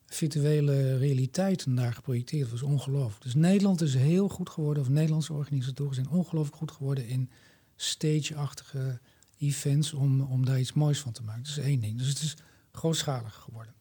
virtuele 0.06 0.96
realiteiten 0.96 1.74
daar 1.74 1.92
geprojecteerd 1.92 2.50
was, 2.50 2.62
ongelooflijk. 2.62 3.22
Dus 3.22 3.34
Nederland 3.34 3.80
is 3.80 3.94
heel 3.94 4.28
goed 4.28 4.50
geworden, 4.50 4.82
of 4.82 4.88
Nederlandse 4.88 5.32
organisatoren 5.32 5.94
zijn 5.94 6.08
ongelooflijk 6.08 6.56
goed 6.56 6.70
geworden 6.70 7.08
in 7.08 7.30
stage-achtige 7.76 9.00
events 9.38 9.92
om, 9.92 10.20
om 10.20 10.44
daar 10.44 10.60
iets 10.60 10.72
moois 10.72 11.00
van 11.00 11.12
te 11.12 11.22
maken. 11.22 11.42
Dat 11.42 11.50
is 11.50 11.64
één 11.64 11.80
ding. 11.80 11.98
Dus 11.98 12.08
het 12.08 12.20
is 12.20 12.36
grootschalig 12.76 13.34
geworden. 13.34 13.74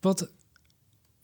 Wat 0.00 0.30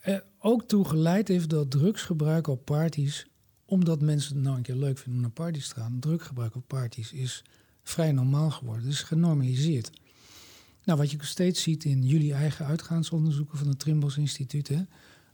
er 0.00 0.24
ook 0.38 0.62
toe 0.62 0.84
geleid 0.84 1.28
heeft 1.28 1.50
dat 1.50 1.70
drugsgebruik 1.70 2.46
op 2.46 2.64
parties, 2.64 3.26
omdat 3.64 4.00
mensen 4.00 4.34
het 4.34 4.44
nou 4.44 4.56
een 4.56 4.62
keer 4.62 4.74
leuk 4.74 4.98
vinden 4.98 5.14
om 5.14 5.20
naar 5.20 5.30
parties 5.30 5.68
te 5.68 5.74
gaan, 5.74 5.98
druggebruik 6.00 6.54
op 6.54 6.64
parties 6.66 7.12
is 7.12 7.44
vrij 7.82 8.12
normaal 8.12 8.50
geworden. 8.50 8.88
Is 8.88 9.02
genormaliseerd. 9.02 9.90
Nou, 10.84 10.98
wat 10.98 11.10
je 11.10 11.18
steeds 11.20 11.62
ziet 11.62 11.84
in 11.84 12.02
jullie 12.02 12.32
eigen 12.32 12.66
uitgaansonderzoeken 12.66 13.58
van 13.58 13.68
het 13.68 13.78
Trimbos 13.78 14.16
Instituut, 14.16 14.68
hè, 14.68 14.82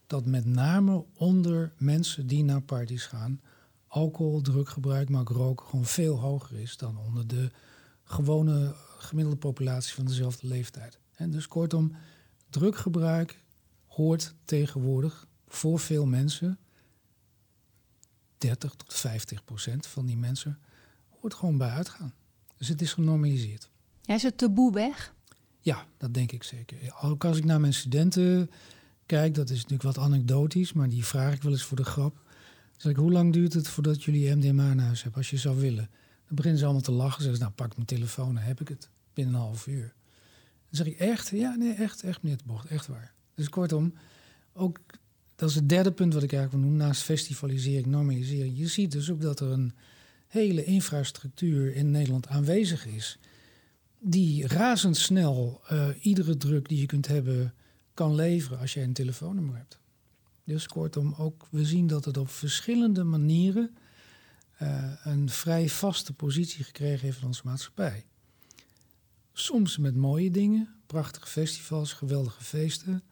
dat 0.06 0.26
met 0.26 0.44
name 0.44 1.04
onder 1.14 1.72
mensen 1.78 2.26
die 2.26 2.44
naar 2.44 2.62
parties 2.62 3.06
gaan, 3.06 3.40
alcohol, 3.86 4.40
druggebruik, 4.40 5.08
maar 5.08 5.20
ook 5.20 5.28
roken 5.28 5.66
gewoon 5.66 5.84
veel 5.84 6.18
hoger 6.18 6.58
is 6.58 6.76
dan 6.76 6.98
onder 6.98 7.26
de 7.26 7.50
gewone 8.04 8.74
gemiddelde 8.98 9.38
populatie 9.38 9.94
van 9.94 10.04
dezelfde 10.04 10.46
leeftijd. 10.46 10.98
En 11.16 11.30
dus 11.30 11.48
kortom, 11.48 11.92
druggebruik 12.50 13.42
hoort 13.86 14.34
tegenwoordig 14.44 15.26
voor 15.46 15.78
veel 15.78 16.06
mensen, 16.06 16.58
30 18.38 18.74
tot 18.74 18.94
50 18.94 19.44
procent 19.44 19.86
van 19.86 20.06
die 20.06 20.16
mensen, 20.16 20.58
hoort 21.08 21.34
gewoon 21.34 21.58
bij 21.58 21.70
uitgaan. 21.70 22.14
Dus 22.56 22.68
het 22.68 22.80
is 22.80 22.92
genormaliseerd. 22.92 23.70
Ja, 24.02 24.14
is 24.14 24.22
het 24.22 24.38
taboe 24.38 24.72
weg? 24.72 25.14
Ja, 25.60 25.86
dat 25.96 26.14
denk 26.14 26.32
ik 26.32 26.42
zeker. 26.42 26.94
Ook 27.00 27.24
als 27.24 27.36
ik 27.36 27.44
naar 27.44 27.60
mijn 27.60 27.74
studenten 27.74 28.50
kijk, 29.06 29.34
dat 29.34 29.50
is 29.50 29.56
natuurlijk 29.56 29.82
wat 29.82 29.98
anekdotisch, 29.98 30.72
maar 30.72 30.88
die 30.88 31.04
vraag 31.04 31.34
ik 31.34 31.42
wel 31.42 31.52
eens 31.52 31.62
voor 31.62 31.76
de 31.76 31.84
grap. 31.84 32.24
Zeg 32.76 32.92
ik, 32.92 32.98
hoe 32.98 33.12
lang 33.12 33.32
duurt 33.32 33.52
het 33.52 33.68
voordat 33.68 34.04
jullie 34.04 34.34
MDMA 34.34 34.70
in 34.70 34.78
huis 34.78 35.02
hebben, 35.02 35.20
als 35.20 35.30
je 35.30 35.36
zou 35.36 35.60
willen? 35.60 35.90
Dan 36.26 36.36
beginnen 36.36 36.58
ze 36.58 36.64
allemaal 36.64 36.82
te 36.82 36.92
lachen. 36.92 37.22
Ze 37.22 37.22
zeggen, 37.22 37.40
nou 37.40 37.52
pak 37.52 37.74
mijn 37.76 37.86
telefoon, 37.86 38.34
dan 38.34 38.42
heb 38.42 38.60
ik 38.60 38.68
het 38.68 38.88
binnen 39.14 39.34
een 39.34 39.40
half 39.40 39.66
uur. 39.66 39.94
Dan 40.68 40.84
zeg 40.84 40.86
ik, 40.86 40.98
echt? 40.98 41.28
Ja, 41.28 41.54
nee, 41.54 41.72
echt, 41.72 42.02
echt 42.02 42.22
meneer 42.22 42.38
de 42.38 42.44
Bocht, 42.46 42.66
echt 42.66 42.86
waar. 42.86 43.12
Dus 43.34 43.48
kortom, 43.48 43.94
ook, 44.52 44.80
dat 45.36 45.48
is 45.48 45.54
het 45.54 45.68
derde 45.68 45.92
punt 45.92 46.14
wat 46.14 46.22
ik 46.22 46.32
eigenlijk 46.32 46.62
wil 46.62 46.70
noemen, 46.70 46.86
naast 46.86 47.02
festivalisering, 47.02 47.86
normalisering. 47.86 48.58
Je 48.58 48.66
ziet 48.68 48.92
dus 48.92 49.10
ook 49.10 49.20
dat 49.20 49.40
er 49.40 49.50
een 49.50 49.72
hele 50.26 50.64
infrastructuur 50.64 51.74
in 51.74 51.90
Nederland 51.90 52.26
aanwezig 52.26 52.86
is, 52.86 53.18
die 53.98 54.46
razendsnel 54.46 55.60
uh, 55.72 55.88
iedere 56.00 56.36
druk 56.36 56.68
die 56.68 56.80
je 56.80 56.86
kunt 56.86 57.06
hebben 57.06 57.54
kan 57.94 58.14
leveren 58.14 58.58
als 58.58 58.74
je 58.74 58.80
een 58.80 58.92
telefoonnummer 58.92 59.56
hebt. 59.56 59.78
Dus 60.44 60.66
kortom, 60.66 61.14
ook 61.18 61.46
we 61.50 61.64
zien 61.64 61.86
dat 61.86 62.04
het 62.04 62.16
op 62.16 62.30
verschillende 62.30 63.04
manieren 63.04 63.76
uh, 64.62 64.92
een 65.04 65.28
vrij 65.28 65.68
vaste 65.68 66.12
positie 66.12 66.64
gekregen 66.64 67.06
heeft 67.06 67.20
in 67.20 67.26
onze 67.26 67.42
maatschappij. 67.44 68.04
Soms 69.38 69.78
met 69.78 69.96
mooie 69.96 70.30
dingen, 70.30 70.68
prachtige 70.86 71.26
festivals, 71.26 71.92
geweldige 71.92 72.44
feesten. 72.44 73.02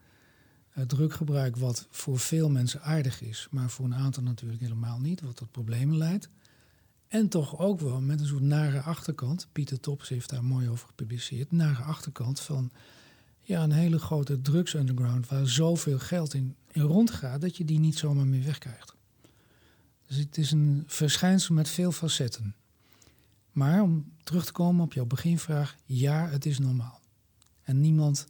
Uh, 0.78 0.84
drukgebruik 0.84 1.56
wat 1.56 1.86
voor 1.90 2.18
veel 2.18 2.50
mensen 2.50 2.82
aardig 2.82 3.22
is, 3.22 3.48
maar 3.50 3.70
voor 3.70 3.84
een 3.84 3.94
aantal 3.94 4.22
natuurlijk 4.22 4.60
helemaal 4.60 5.00
niet, 5.00 5.20
wat 5.20 5.36
tot 5.36 5.50
problemen 5.50 5.96
leidt. 5.96 6.28
En 7.08 7.28
toch 7.28 7.58
ook 7.58 7.80
wel 7.80 8.00
met 8.00 8.20
een 8.20 8.26
soort 8.26 8.42
nare 8.42 8.80
achterkant. 8.80 9.48
Pieter 9.52 9.80
Tops 9.80 10.08
heeft 10.08 10.30
daar 10.30 10.44
mooi 10.44 10.68
over 10.68 10.86
gepubliceerd. 10.86 11.52
Nare 11.52 11.82
achterkant 11.82 12.40
van 12.40 12.70
ja, 13.42 13.62
een 13.62 13.72
hele 13.72 13.98
grote 13.98 14.40
drugs 14.40 14.74
underground 14.74 15.28
waar 15.28 15.48
zoveel 15.48 15.98
geld 15.98 16.34
in, 16.34 16.56
in 16.70 16.82
rondgaat 16.82 17.40
dat 17.40 17.56
je 17.56 17.64
die 17.64 17.78
niet 17.78 17.98
zomaar 17.98 18.26
meer 18.26 18.44
wegkrijgt. 18.44 18.94
Dus 20.06 20.16
het 20.16 20.38
is 20.38 20.50
een 20.50 20.84
verschijnsel 20.86 21.54
met 21.54 21.68
veel 21.68 21.92
facetten. 21.92 22.54
Maar 23.54 23.82
om 23.82 24.12
terug 24.22 24.44
te 24.44 24.52
komen 24.52 24.84
op 24.84 24.92
jouw 24.92 25.06
beginvraag, 25.06 25.76
ja, 25.84 26.28
het 26.28 26.46
is 26.46 26.58
normaal. 26.58 27.00
En 27.62 27.80
niemand 27.80 28.26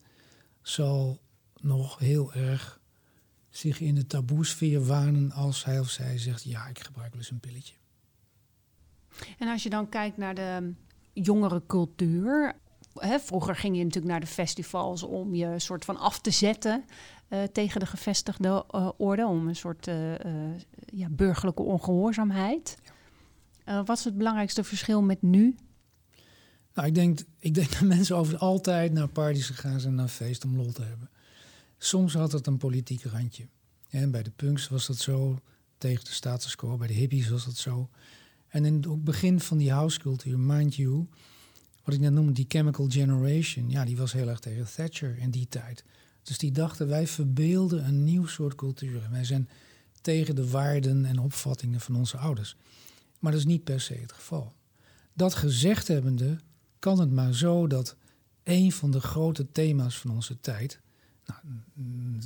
zal 0.62 1.20
nog 1.60 1.98
heel 1.98 2.32
erg 2.32 2.80
zich 3.50 3.80
in 3.80 3.94
de 3.94 4.06
taboesfeer 4.06 4.86
wanen 4.86 5.32
als 5.32 5.64
hij 5.64 5.80
of 5.80 5.90
zij 5.90 6.18
zegt: 6.18 6.42
Ja, 6.42 6.66
ik 6.66 6.78
gebruik 6.78 7.14
eens 7.14 7.30
een 7.30 7.40
pilletje. 7.40 7.74
En 9.38 9.48
als 9.48 9.62
je 9.62 9.70
dan 9.70 9.88
kijkt 9.88 10.16
naar 10.16 10.34
de 10.34 10.72
jongere 11.12 11.62
cultuur. 11.66 12.56
Hè, 12.94 13.18
vroeger 13.18 13.56
ging 13.56 13.76
je 13.76 13.82
natuurlijk 13.82 14.12
naar 14.12 14.20
de 14.20 14.26
festivals 14.26 15.02
om 15.02 15.34
je 15.34 15.58
soort 15.58 15.84
van 15.84 15.96
af 15.96 16.20
te 16.20 16.30
zetten 16.30 16.84
uh, 17.28 17.42
tegen 17.42 17.80
de 17.80 17.86
gevestigde 17.86 18.64
uh, 18.70 18.88
orde, 18.96 19.26
om 19.26 19.48
een 19.48 19.56
soort 19.56 19.86
uh, 19.86 20.14
ja, 20.86 21.08
burgerlijke 21.10 21.62
ongehoorzaamheid. 21.62 22.78
Wat 23.64 23.98
is 23.98 24.04
het 24.04 24.16
belangrijkste 24.16 24.64
verschil 24.64 25.02
met 25.02 25.22
nu? 25.22 25.56
Nou, 26.74 26.88
ik 26.88 26.94
denk, 26.94 27.20
ik 27.38 27.54
denk 27.54 27.72
dat 27.72 27.80
mensen 27.80 28.16
over 28.16 28.38
altijd 28.38 28.92
naar 28.92 29.08
parties 29.08 29.48
gaan 29.48 29.80
en 29.80 29.94
naar 29.94 30.08
feest 30.08 30.44
om 30.44 30.56
lol 30.56 30.72
te 30.72 30.82
hebben. 30.82 31.10
Soms 31.78 32.14
had 32.14 32.32
het 32.32 32.46
een 32.46 32.58
politiek 32.58 33.02
randje. 33.02 33.48
En 33.90 34.10
bij 34.10 34.22
de 34.22 34.30
punks 34.30 34.68
was 34.68 34.86
dat 34.86 34.98
zo, 34.98 35.40
tegen 35.78 36.04
de 36.04 36.10
status 36.10 36.56
quo. 36.56 36.76
Bij 36.76 36.86
de 36.86 36.94
hippies 36.94 37.28
was 37.28 37.44
dat 37.44 37.56
zo. 37.56 37.88
En 38.48 38.64
in 38.64 38.74
het 38.74 39.04
begin 39.04 39.40
van 39.40 39.58
die 39.58 39.72
housecultuur, 39.72 40.38
mind 40.38 40.74
you, 40.74 41.06
wat 41.84 41.94
ik 41.94 42.00
net 42.00 42.12
noemde, 42.12 42.32
die 42.32 42.44
chemical 42.48 42.86
generation, 42.88 43.70
ja, 43.70 43.84
die 43.84 43.96
was 43.96 44.12
heel 44.12 44.28
erg 44.28 44.38
tegen 44.38 44.66
Thatcher 44.74 45.18
in 45.18 45.30
die 45.30 45.48
tijd. 45.48 45.84
Dus 46.22 46.38
die 46.38 46.52
dachten, 46.52 46.88
wij 46.88 47.06
verbeelden 47.06 47.86
een 47.86 48.04
nieuw 48.04 48.26
soort 48.26 48.54
cultuur. 48.54 49.02
Wij 49.10 49.24
zijn 49.24 49.48
tegen 50.00 50.34
de 50.34 50.50
waarden 50.50 51.04
en 51.04 51.18
opvattingen 51.18 51.80
van 51.80 51.96
onze 51.96 52.16
ouders. 52.16 52.56
Maar 53.24 53.32
dat 53.32 53.42
is 53.42 53.48
niet 53.48 53.64
per 53.64 53.80
se 53.80 53.94
het 53.94 54.12
geval. 54.12 54.54
Dat 55.12 55.34
gezegd 55.34 55.88
hebbende, 55.88 56.38
kan 56.78 57.00
het 57.00 57.10
maar 57.10 57.34
zo 57.34 57.66
dat 57.66 57.96
een 58.42 58.72
van 58.72 58.90
de 58.90 59.00
grote 59.00 59.52
thema's 59.52 59.98
van 59.98 60.10
onze 60.10 60.40
tijd, 60.40 60.80
nou, 61.26 61.40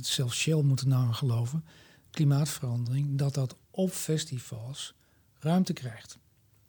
zelfs 0.01 0.37
Shell 0.37 0.61
moet 0.61 0.79
er 0.79 0.87
nou 0.87 1.05
aan 1.05 1.15
geloven, 1.15 1.65
klimaatverandering, 2.09 3.17
dat 3.17 3.33
dat 3.33 3.55
op 3.71 3.89
festivals 3.89 4.93
ruimte 5.39 5.73
krijgt. 5.73 6.17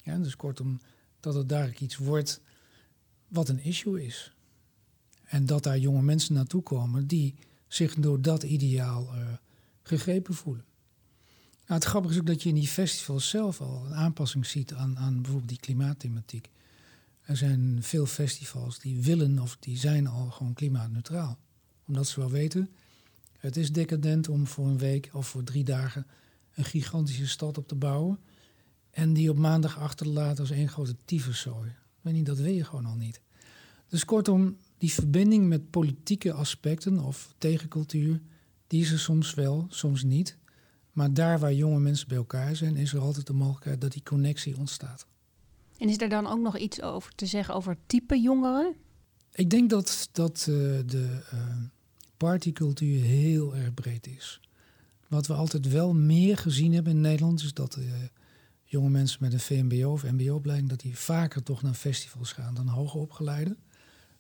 Ja, 0.03 0.19
dus 0.19 0.37
kortom, 0.37 0.81
dat 1.21 1.35
het 1.35 1.49
daar 1.49 1.75
iets 1.79 1.97
wordt 1.97 2.41
wat 3.29 3.49
een 3.49 3.65
issue 3.65 4.05
is. 4.05 4.35
En 5.25 5.47
dat 5.47 5.63
daar 5.63 5.79
jonge 5.79 6.03
mensen 6.03 6.35
naartoe 6.35 6.63
komen 6.63 7.07
die 7.07 7.35
zich 7.69 7.95
door 7.95 8.23
dat 8.23 8.43
ideaal 8.43 9.15
uh, 9.15 9.29
gegrepen 9.83 10.35
voelen. 10.35 10.65
Nou, 11.71 11.83
het 11.83 11.91
grappige 11.91 12.15
is 12.15 12.21
ook 12.21 12.27
dat 12.27 12.43
je 12.43 12.49
in 12.49 12.55
die 12.55 12.69
festivals 12.69 13.29
zelf 13.29 13.61
al 13.61 13.87
een 13.87 13.95
aanpassing 13.95 14.47
ziet 14.47 14.75
aan, 14.75 14.99
aan 14.99 15.15
bijvoorbeeld 15.15 15.49
die 15.49 15.61
klimaatthematiek. 15.61 16.50
Er 17.21 17.37
zijn 17.37 17.79
veel 17.81 18.07
festivals 18.07 18.79
die 18.79 19.03
willen 19.03 19.39
of 19.39 19.57
die 19.61 19.79
zijn 19.79 20.07
al 20.07 20.31
gewoon 20.31 20.55
klimaatneutraal. 20.55 21.39
Omdat 21.87 22.07
ze 22.07 22.21
wel 22.21 22.31
weten, 22.31 22.71
het 23.39 23.57
is 23.57 23.73
decadent 23.73 24.29
om 24.29 24.47
voor 24.47 24.67
een 24.67 24.79
week 24.79 25.11
of 25.12 25.29
voor 25.29 25.45
drie 25.45 25.65
dagen 25.65 26.07
een 26.55 26.65
gigantische 26.65 27.29
stad 27.29 27.59
op 27.59 27.69
te 27.69 27.75
bouwen. 27.75 28.19
En 28.91 29.12
die 29.12 29.31
op 29.31 29.39
maandag 29.39 29.79
achter 29.79 30.07
te 30.07 30.12
laten 30.12 30.41
als 30.41 30.50
één 30.50 30.69
grote 30.69 30.97
tyfuszooi. 31.05 31.73
Weet 32.00 32.15
niet, 32.15 32.27
dat 32.27 32.39
wil 32.39 32.53
je 32.53 32.65
gewoon 32.65 32.87
al 32.87 32.97
niet. 32.97 33.21
Dus 33.89 34.05
kortom, 34.05 34.57
die 34.79 34.93
verbinding 34.93 35.49
met 35.49 35.71
politieke 35.71 36.33
aspecten 36.33 36.99
of 36.99 37.35
tegencultuur, 37.39 38.21
die 38.67 38.83
is 38.83 38.91
er 38.91 38.99
soms 38.99 39.35
wel, 39.35 39.67
soms 39.69 40.03
niet. 40.03 40.39
Maar 40.93 41.15
daar 41.15 41.39
waar 41.39 41.55
jonge 41.55 41.81
mensen 41.81 42.09
bij 42.09 42.17
elkaar 42.17 42.57
zijn, 42.57 42.77
is 42.77 42.93
er 42.93 43.01
altijd 43.01 43.27
de 43.27 43.33
mogelijkheid 43.33 43.81
dat 43.81 43.93
die 43.93 44.03
connectie 44.03 44.57
ontstaat. 44.57 45.07
En 45.79 45.89
is 45.89 46.01
er 46.01 46.09
dan 46.09 46.27
ook 46.27 46.41
nog 46.41 46.59
iets 46.59 46.83
over 46.83 47.15
te 47.15 47.27
zeggen 47.27 47.55
over 47.55 47.77
type 47.87 48.21
jongeren? 48.21 48.75
Ik 49.33 49.51
denk 49.51 49.71
dat, 49.71 50.09
dat 50.13 50.47
uh, 50.49 50.57
de 50.87 51.21
uh, 51.35 51.41
partycultuur 52.17 53.03
heel 53.03 53.57
erg 53.57 53.75
breed 53.75 54.07
is. 54.07 54.41
Wat 55.09 55.27
we 55.27 55.33
altijd 55.33 55.69
wel 55.69 55.95
meer 55.95 56.37
gezien 56.37 56.73
hebben 56.73 56.93
in 56.93 57.01
Nederland, 57.01 57.43
is 57.43 57.55
dat 57.55 57.77
uh, 57.77 57.85
jonge 58.65 58.91
mensen 58.91 59.19
met 59.21 59.33
een 59.33 59.41
VMBO 59.41 59.93
of 59.93 60.03
MBO-opleiding, 60.03 60.71
dat 60.71 60.81
die 60.81 60.99
vaker 60.99 61.43
toch 61.43 61.63
naar 61.63 61.75
festivals 61.75 62.33
gaan 62.33 62.55
dan 62.55 62.69
hoger 62.69 63.01
opgeleiden. 63.01 63.59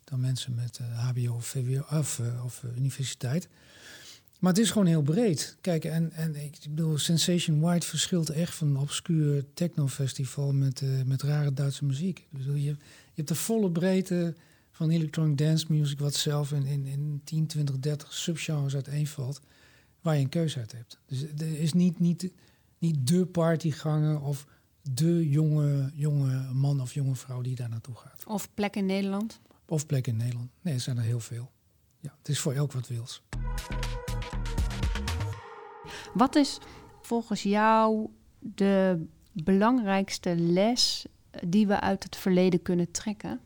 Dan 0.04 0.20
mensen 0.20 0.54
met 0.54 0.80
HBO 0.94 1.34
of, 1.34 1.46
VWO, 1.46 1.84
of, 1.98 2.20
of 2.44 2.64
universiteit. 2.76 3.48
Maar 4.40 4.52
het 4.52 4.60
is 4.60 4.70
gewoon 4.70 4.86
heel 4.86 5.02
breed. 5.02 5.56
Kijk, 5.60 5.84
en, 5.84 6.12
en 6.12 6.36
ik 6.36 6.58
bedoel, 6.68 6.98
Sensation 6.98 7.60
White 7.60 7.86
verschilt 7.86 8.30
echt 8.30 8.54
van 8.54 8.68
een 8.68 8.76
obscuur 8.76 9.44
technofestival 9.54 10.52
met, 10.52 10.80
uh, 10.80 11.02
met 11.02 11.22
rare 11.22 11.52
Duitse 11.52 11.84
muziek. 11.84 12.18
Ik 12.18 12.38
bedoel, 12.38 12.54
je, 12.54 12.62
je 12.62 12.76
hebt 13.14 13.28
de 13.28 13.34
volle 13.34 13.70
breedte 13.70 14.34
van 14.70 14.90
electronic 14.90 15.38
dance 15.38 15.66
music, 15.68 15.98
wat 15.98 16.14
zelf 16.14 16.52
in, 16.52 16.66
in, 16.66 16.86
in 16.86 17.20
10, 17.24 17.46
20, 17.46 17.78
30 17.78 18.14
subgenres 18.14 18.74
uiteenvalt, 18.74 19.40
waar 20.00 20.14
je 20.14 20.22
een 20.22 20.28
keuze 20.28 20.58
uit 20.58 20.72
hebt. 20.72 20.98
Dus 21.06 21.22
er 21.22 21.58
is 21.58 21.72
niet, 21.72 21.98
niet, 21.98 22.32
niet 22.78 23.06
de 23.06 23.26
partyganger 23.26 24.20
of 24.20 24.46
de 24.82 25.28
jonge, 25.28 25.90
jonge 25.94 26.52
man 26.52 26.80
of 26.80 26.94
jonge 26.94 27.14
vrouw 27.14 27.40
die 27.40 27.56
daar 27.56 27.68
naartoe 27.68 27.94
gaat. 27.94 28.24
Of 28.26 28.54
plek 28.54 28.76
in 28.76 28.86
Nederland? 28.86 29.40
Of 29.66 29.86
plek 29.86 30.06
in 30.06 30.16
Nederland. 30.16 30.50
Nee, 30.60 30.74
er 30.74 30.80
zijn 30.80 30.96
er 30.96 31.02
heel 31.02 31.20
veel. 31.20 31.50
Ja, 32.00 32.14
het 32.18 32.28
is 32.28 32.38
voor 32.38 32.52
elk 32.52 32.72
wat 32.72 32.88
wils. 32.88 33.22
Wat 36.14 36.34
is 36.34 36.58
volgens 37.02 37.42
jou 37.42 38.08
de 38.38 39.06
belangrijkste 39.32 40.36
les 40.36 41.06
die 41.46 41.66
we 41.66 41.80
uit 41.80 42.02
het 42.02 42.16
verleden 42.16 42.62
kunnen 42.62 42.90
trekken? 42.90 43.40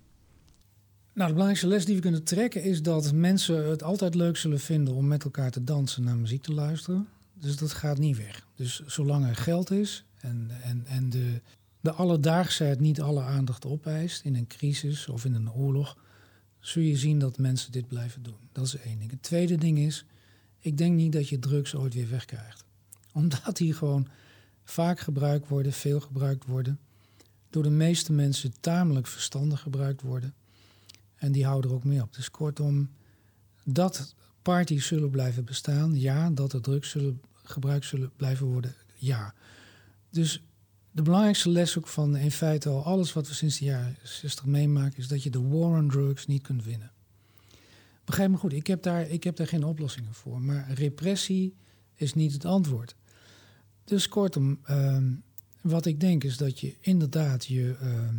Nou, 1.13 1.27
de 1.29 1.35
belangrijkste 1.35 1.67
les 1.67 1.85
die 1.85 1.95
we 1.95 2.01
kunnen 2.01 2.25
trekken 2.25 2.63
is 2.63 2.83
dat 2.83 3.13
mensen 3.13 3.71
het 3.71 3.83
altijd 3.83 4.15
leuk 4.15 4.37
zullen 4.37 4.61
vinden 4.61 4.95
om 4.95 5.07
met 5.07 5.25
elkaar 5.25 5.51
te 5.51 5.65
dansen 5.65 6.05
naar 6.05 6.17
muziek 6.17 6.43
te 6.43 6.53
luisteren. 6.53 7.09
Dus 7.35 7.57
dat 7.57 7.73
gaat 7.73 7.99
niet 7.99 8.17
weg. 8.17 8.47
Dus 8.55 8.83
zolang 8.87 9.27
er 9.27 9.37
geld 9.37 9.71
is 9.71 10.05
en, 10.17 10.51
en, 10.63 10.87
en 10.87 11.11
de, 11.11 11.41
de 11.81 11.93
alledaagsheid 11.93 12.81
niet 12.81 13.01
alle 13.01 13.23
aandacht 13.23 13.67
opeist 13.67 14.25
in 14.25 14.37
een 14.37 14.47
crisis 14.47 15.09
of 15.09 15.25
in 15.25 15.35
een 15.35 15.53
oorlog, 15.53 15.97
zul 16.67 16.83
je 16.83 16.97
zien 16.97 17.19
dat 17.19 17.39
mensen 17.39 17.73
dit 17.73 17.89
blijven 17.89 18.23
doen. 18.23 18.49
Dat 18.53 18.67
is 18.67 18.77
één 18.77 18.99
ding. 18.99 19.11
Het 19.11 19.23
tweede 19.23 19.57
ding 19.57 19.79
is, 19.79 20.05
ik 20.59 20.79
denk 20.79 20.95
niet 20.97 21.13
dat 21.13 21.29
je 21.29 21.39
drugs 21.39 21.75
ooit 21.75 21.95
weer 21.95 22.11
wegkrijgt. 22.11 22.65
Omdat 23.13 23.57
die 23.57 23.75
gewoon 23.75 24.09
vaak 24.65 25.01
gebruikt 25.01 25.49
worden, 25.49 25.73
veel 25.73 26.01
gebruikt 26.01 26.47
worden. 26.47 26.79
Door 27.51 27.63
de 27.63 27.71
meeste 27.71 28.13
mensen 28.13 28.61
tamelijk 28.61 29.07
verstandig 29.07 29.61
gebruikt 29.61 30.03
worden. 30.03 30.35
En 31.15 31.33
die 31.33 31.45
houden 31.45 31.71
er 31.71 31.77
ook 31.77 31.85
mee 31.85 32.03
op. 32.03 32.15
Dus 32.15 32.31
kortom, 32.31 32.91
Dat 33.65 34.15
parties 34.43 34.87
zullen 34.87 35.11
blijven 35.11 35.45
bestaan, 35.45 36.01
ja. 36.01 36.31
Dat 36.31 36.53
er 36.53 36.61
drugs 36.61 36.91
zullen, 36.91 37.21
gebruikt 37.43 37.87
zullen 37.87 38.13
blijven 38.17 38.47
worden, 38.47 38.75
ja. 38.95 39.35
Dus 40.11 40.43
de 40.95 41.03
belangrijkste 41.03 41.51
les 41.51 41.79
ook 41.79 41.87
van 41.87 42.17
in 42.17 42.31
feite 42.31 42.69
al 42.69 42.85
alles 42.85 43.13
wat 43.13 43.29
we 43.29 43.35
sinds 43.35 43.59
de 43.59 43.65
jaren 43.65 43.97
60 44.03 44.45
meemaken, 44.45 44.99
is 44.99 45.09
dat 45.09 45.23
je 45.23 45.31
de 45.31 45.43
war 45.43 45.79
on 45.79 45.89
drugs 45.89 46.27
niet 46.27 46.43
kunt 46.43 46.65
winnen. 46.65 46.93
Begrijp 48.05 48.31
me 48.31 48.37
goed, 48.37 48.53
ik 48.53 48.67
heb 48.67 48.83
daar, 48.83 49.09
ik 49.09 49.25
heb 49.25 49.37
daar 49.37 49.47
geen 49.47 49.65
oplossingen 49.65 50.15
voor. 50.15 50.41
Maar 50.41 50.73
repressie 50.73 51.55
is 51.95 52.15
niet 52.15 52.33
het 52.33 52.45
antwoord. 52.45 52.95
Dus 53.85 54.09
kortom, 54.09 54.59
ehm, 54.65 55.13
wat 55.61 55.87
ik 55.87 56.01
denk 56.01 56.25
is 56.25 56.37
dat 56.37 56.61
je 56.61 56.77
inderdaad 56.81 57.47
je, 57.47 57.77
ehm, 57.81 58.15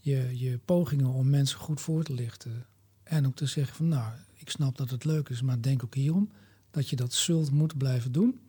je, 0.00 0.38
je 0.38 0.58
pogingen 0.64 1.12
om 1.12 1.30
mensen 1.30 1.58
goed 1.58 1.80
voor 1.80 2.04
te 2.04 2.14
lichten. 2.14 2.66
En 3.02 3.26
ook 3.26 3.36
te 3.36 3.46
zeggen 3.46 3.76
van 3.76 3.88
nou, 3.88 4.12
ik 4.34 4.50
snap 4.50 4.76
dat 4.76 4.90
het 4.90 5.04
leuk 5.04 5.28
is, 5.28 5.42
maar 5.42 5.62
denk 5.62 5.84
ook 5.84 5.94
hierom 5.94 6.30
dat 6.70 6.88
je 6.88 6.96
dat 6.96 7.12
zult 7.12 7.50
moeten 7.50 7.78
blijven 7.78 8.12
doen. 8.12 8.40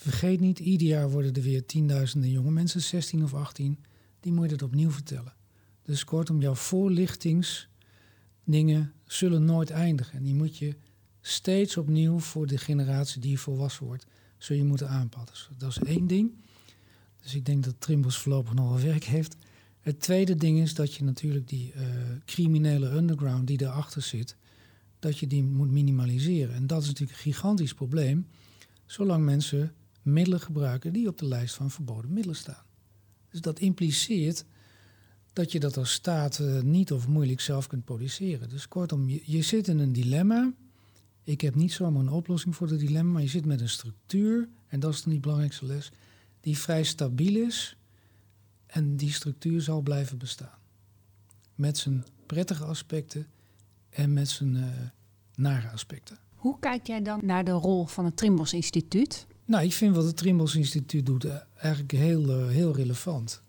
Vergeet 0.00 0.40
niet, 0.40 0.58
ieder 0.58 0.86
jaar 0.86 1.10
worden 1.10 1.34
er 1.34 1.42
weer 1.42 1.66
tienduizenden 1.66 2.30
jonge 2.30 2.50
mensen, 2.50 2.80
16 2.80 3.22
of 3.22 3.34
18, 3.34 3.78
die 4.20 4.32
moet 4.32 4.46
je 4.46 4.52
het 4.52 4.62
opnieuw 4.62 4.90
vertellen. 4.90 5.34
Dus 5.82 6.04
kortom, 6.04 6.40
jouw 6.40 6.54
voorlichtingsdingen 6.54 8.92
zullen 9.04 9.44
nooit 9.44 9.70
eindigen. 9.70 10.18
En 10.18 10.22
die 10.22 10.34
moet 10.34 10.56
je 10.56 10.76
steeds 11.20 11.76
opnieuw 11.76 12.18
voor 12.18 12.46
de 12.46 12.58
generatie 12.58 13.20
die 13.20 13.38
volwassen 13.38 13.86
wordt, 13.86 14.06
zul 14.36 14.56
je 14.56 14.64
moeten 14.64 14.88
aanpassen. 14.88 15.54
Dat 15.58 15.70
is 15.70 15.78
één 15.78 16.06
ding. 16.06 16.34
Dus 17.22 17.34
ik 17.34 17.44
denk 17.44 17.64
dat 17.64 17.74
Trimbos 17.78 18.18
voorlopig 18.18 18.54
nog 18.54 18.68
wel 18.68 18.80
werk 18.80 19.04
heeft. 19.04 19.36
Het 19.80 20.00
tweede 20.00 20.34
ding 20.34 20.60
is 20.60 20.74
dat 20.74 20.94
je 20.94 21.04
natuurlijk 21.04 21.48
die 21.48 21.72
uh, 21.76 21.82
criminele 22.24 22.90
underground 22.90 23.46
die 23.46 23.62
erachter 23.62 24.02
zit, 24.02 24.36
dat 24.98 25.18
je 25.18 25.26
die 25.26 25.42
moet 25.42 25.70
minimaliseren. 25.70 26.54
En 26.54 26.66
dat 26.66 26.82
is 26.82 26.86
natuurlijk 26.86 27.18
een 27.18 27.32
gigantisch 27.32 27.74
probleem, 27.74 28.26
zolang 28.86 29.24
mensen 29.24 29.72
middelen 30.02 30.40
gebruiken 30.40 30.92
die 30.92 31.08
op 31.08 31.18
de 31.18 31.26
lijst 31.26 31.54
van 31.54 31.70
verboden 31.70 32.12
middelen 32.12 32.36
staan. 32.36 32.64
Dus 33.28 33.40
dat 33.40 33.58
impliceert 33.58 34.44
dat 35.32 35.52
je 35.52 35.60
dat 35.60 35.76
als 35.76 35.92
staat 35.92 36.38
uh, 36.38 36.60
niet 36.60 36.92
of 36.92 37.08
moeilijk 37.08 37.40
zelf 37.40 37.66
kunt 37.66 37.84
produceren. 37.84 38.48
Dus 38.48 38.68
kortom, 38.68 39.08
je, 39.08 39.22
je 39.24 39.42
zit 39.42 39.68
in 39.68 39.78
een 39.78 39.92
dilemma. 39.92 40.52
Ik 41.24 41.40
heb 41.40 41.54
niet 41.54 41.72
zomaar 41.72 42.00
een 42.00 42.08
oplossing 42.08 42.56
voor 42.56 42.68
het 42.68 42.78
dilemma, 42.80 43.12
maar 43.12 43.22
je 43.22 43.28
zit 43.28 43.44
met 43.44 43.60
een 43.60 43.68
structuur, 43.68 44.48
en 44.66 44.80
dat 44.80 44.92
is 44.94 45.02
dan 45.02 45.12
die 45.12 45.20
belangrijkste 45.20 45.66
les, 45.66 45.90
die 46.40 46.58
vrij 46.58 46.84
stabiel 46.84 47.46
is 47.46 47.76
en 48.66 48.96
die 48.96 49.12
structuur 49.12 49.60
zal 49.60 49.80
blijven 49.80 50.18
bestaan. 50.18 50.58
Met 51.54 51.78
zijn 51.78 52.04
prettige 52.26 52.64
aspecten 52.64 53.26
en 53.90 54.12
met 54.12 54.28
zijn 54.28 54.54
uh, 54.54 54.64
nare 55.34 55.68
aspecten. 55.68 56.18
Hoe 56.34 56.58
kijk 56.58 56.86
jij 56.86 57.02
dan 57.02 57.20
naar 57.22 57.44
de 57.44 57.50
rol 57.50 57.86
van 57.86 58.04
het 58.04 58.16
Trimbos 58.16 58.52
Instituut? 58.52 59.26
Nou, 59.48 59.64
ik 59.64 59.72
vind 59.72 59.94
wat 59.94 60.04
het 60.04 60.16
Trimbos 60.16 60.54
Instituut 60.54 61.06
doet 61.06 61.24
eh, 61.24 61.36
eigenlijk 61.56 61.92
heel, 61.92 62.40
uh, 62.40 62.48
heel 62.48 62.74
relevant. 62.74 63.42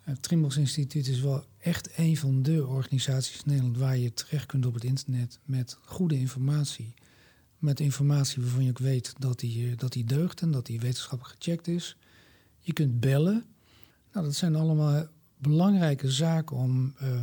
Het 0.00 0.22
Trimbos 0.22 0.56
Instituut 0.56 1.06
is 1.06 1.20
wel 1.20 1.44
echt 1.58 1.98
een 1.98 2.16
van 2.16 2.42
de 2.42 2.66
organisaties 2.66 3.36
in 3.36 3.42
Nederland 3.46 3.76
waar 3.76 3.96
je 3.96 4.14
terecht 4.14 4.46
kunt 4.46 4.66
op 4.66 4.74
het 4.74 4.84
internet 4.84 5.38
met 5.44 5.78
goede 5.84 6.18
informatie. 6.18 6.94
Met 7.58 7.80
informatie 7.80 8.42
waarvan 8.42 8.64
je 8.64 8.70
ook 8.70 8.78
weet 8.78 9.14
dat 9.18 9.38
die, 9.38 9.74
dat 9.74 9.92
die 9.92 10.04
deugt 10.04 10.40
en 10.40 10.50
dat 10.50 10.66
die 10.66 10.80
wetenschappelijk 10.80 11.36
gecheckt 11.38 11.68
is. 11.68 11.96
Je 12.60 12.72
kunt 12.72 13.00
bellen. 13.00 13.44
Nou, 14.12 14.26
dat 14.26 14.34
zijn 14.34 14.56
allemaal 14.56 15.06
belangrijke 15.38 16.10
zaken 16.10 16.56
om, 16.56 16.94
uh, 17.02 17.20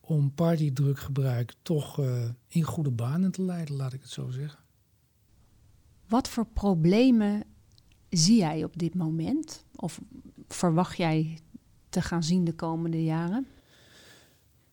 om 0.00 0.34
partydrukgebruik 0.34 1.54
toch 1.62 2.00
in 2.48 2.62
goede 2.62 2.90
banen 2.90 3.30
te 3.30 3.42
leiden, 3.42 3.76
laat 3.76 3.92
ik 3.92 4.02
het 4.02 4.10
zo 4.10 4.30
zeggen. 4.30 4.63
Wat 6.08 6.28
voor 6.28 6.46
problemen 6.46 7.44
zie 8.10 8.36
jij 8.36 8.64
op 8.64 8.78
dit 8.78 8.94
moment? 8.94 9.64
Of 9.76 10.00
verwacht 10.48 10.96
jij 10.96 11.38
te 11.88 12.02
gaan 12.02 12.22
zien 12.22 12.44
de 12.44 12.54
komende 12.54 13.04
jaren? 13.04 13.46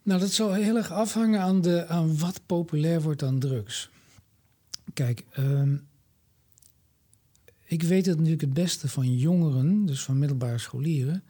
Nou, 0.04 0.20
dat 0.20 0.32
zal 0.32 0.54
heel 0.54 0.78
erg 0.78 0.92
afhangen 0.92 1.42
aan, 1.42 1.62
de, 1.62 1.88
aan 1.88 2.18
wat 2.18 2.42
populair 2.46 3.02
wordt 3.02 3.24
aan 3.24 3.40
drugs. 3.40 3.90
Kijk, 4.94 5.26
um, 5.38 5.88
ik 7.64 7.84
weet 7.84 8.06
het 8.06 8.16
natuurlijk 8.16 8.42
het 8.42 8.54
beste 8.54 8.90
van 8.90 9.16
jongeren, 9.16 9.86
dus 9.86 10.04
van 10.04 10.20
middelbare 10.20 10.58
scholieren. 10.58 11.24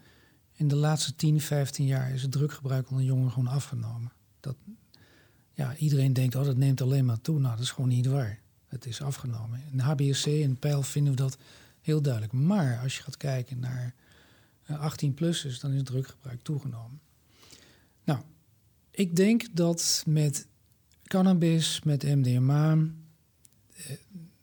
In 0.56 0.68
de 0.68 0.76
laatste 0.76 1.16
10, 1.16 1.42
15 1.42 1.86
jaar 1.86 2.14
is 2.14 2.22
het 2.22 2.32
druggebruik 2.32 2.90
onder 2.90 3.06
jongeren 3.06 3.32
gewoon 3.32 3.54
afgenomen. 3.54 4.12
Dat, 4.40 4.56
ja, 5.54 5.76
iedereen 5.76 6.14
denkt, 6.14 6.36
oh, 6.36 6.46
dat 6.46 6.58
neemt 6.58 6.82
alleen 6.82 7.06
maar 7.06 7.22
toe. 7.22 7.40
Nou, 7.40 7.56
dat 7.56 7.64
is 7.64 7.72
gewoon 7.72 7.90
niet 7.90 8.06
waar. 8.06 8.41
Het 8.72 8.86
is 8.86 9.02
afgenomen. 9.02 9.64
In 9.72 9.80
HBSC 9.80 10.26
en 10.26 10.56
Pijl 10.56 10.84
vinden 10.84 11.12
we 11.12 11.18
dat 11.18 11.38
heel 11.82 12.02
duidelijk. 12.02 12.34
Maar 12.34 12.80
als 12.80 12.98
je 12.98 13.04
gaat 13.04 13.18
kijken 13.18 13.60
naar 13.60 13.94
18-plussers, 14.70 15.60
dan 15.60 15.72
is 15.72 15.78
het 15.78 15.86
druggebruik 15.86 16.42
toegenomen. 16.42 17.00
Nou, 18.04 18.20
ik 18.92 19.16
denk 19.16 19.44
dat 19.52 20.04
met 20.08 20.48
cannabis, 21.04 21.82
met 21.84 22.04
MDMA, 22.04 22.78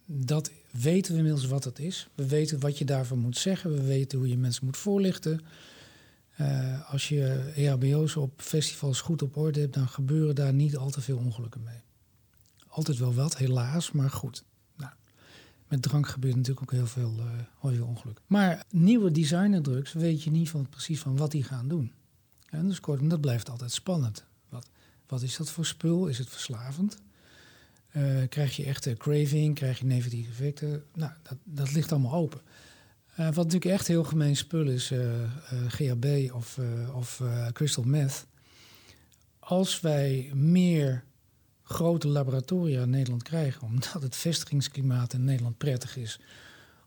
dat 0.06 0.50
weten 0.70 1.12
we 1.12 1.18
inmiddels 1.18 1.46
wat 1.46 1.64
het 1.64 1.78
is. 1.78 2.08
We 2.14 2.26
weten 2.26 2.60
wat 2.60 2.78
je 2.78 2.84
daarvan 2.84 3.18
moet 3.18 3.36
zeggen. 3.36 3.74
We 3.74 3.82
weten 3.82 4.18
hoe 4.18 4.28
je 4.28 4.36
mensen 4.36 4.64
moet 4.64 4.76
voorlichten. 4.76 5.40
Uh, 6.40 6.90
als 6.90 7.08
je 7.08 7.52
EHBO's 7.54 8.16
op 8.16 8.32
festivals 8.36 9.00
goed 9.00 9.22
op 9.22 9.36
orde 9.36 9.60
hebt, 9.60 9.74
dan 9.74 9.88
gebeuren 9.88 10.34
daar 10.34 10.54
niet 10.54 10.76
al 10.76 10.90
te 10.90 11.00
veel 11.00 11.18
ongelukken 11.18 11.62
mee. 11.62 11.80
Altijd 12.78 12.98
wel 12.98 13.14
wat, 13.14 13.36
helaas, 13.36 13.92
maar 13.92 14.10
goed. 14.10 14.44
Nou, 14.76 14.92
met 15.68 15.82
drank 15.82 16.08
gebeurt 16.08 16.36
natuurlijk 16.36 16.62
ook 16.62 16.78
heel 16.78 16.86
veel, 16.86 17.14
veel 17.62 17.86
ongeluk. 17.86 18.20
Maar 18.26 18.64
nieuwe 18.70 19.10
designerdrugs 19.10 19.92
weet 19.92 20.22
je 20.22 20.30
niet 20.30 20.50
van, 20.50 20.68
precies 20.68 21.00
van 21.00 21.16
wat 21.16 21.30
die 21.30 21.42
gaan 21.42 21.68
doen. 21.68 21.92
En 22.46 22.68
dus 22.68 22.80
kortom, 22.80 23.08
dat 23.08 23.20
blijft 23.20 23.50
altijd 23.50 23.72
spannend. 23.72 24.24
Wat, 24.48 24.68
wat 25.06 25.22
is 25.22 25.36
dat 25.36 25.50
voor 25.50 25.66
spul? 25.66 26.06
Is 26.06 26.18
het 26.18 26.28
verslavend? 26.28 26.96
Uh, 27.92 28.28
krijg 28.28 28.56
je 28.56 28.64
echte 28.64 28.94
craving, 28.94 29.54
krijg 29.54 29.78
je 29.78 29.84
negatieve 29.84 30.30
effecten. 30.30 30.84
Nou, 30.94 31.12
dat, 31.22 31.38
dat 31.44 31.72
ligt 31.72 31.92
allemaal 31.92 32.14
open. 32.14 32.40
Wat 33.16 33.34
natuurlijk 33.34 33.64
echt 33.64 33.86
heel 33.86 34.04
gemeen 34.04 34.36
spul 34.36 34.66
is, 34.66 34.92
GHB 35.68 36.30
of, 36.32 36.58
of 36.94 37.22
crystal 37.52 37.84
meth. 37.84 38.26
Als 39.38 39.80
wij 39.80 40.30
meer 40.34 41.04
grote 41.68 42.08
laboratoria 42.08 42.82
in 42.82 42.90
Nederland 42.90 43.22
krijgen, 43.22 43.62
omdat 43.62 44.02
het 44.02 44.16
vestigingsklimaat 44.16 45.12
in 45.12 45.24
Nederland 45.24 45.58
prettig 45.58 45.96
is, 45.96 46.20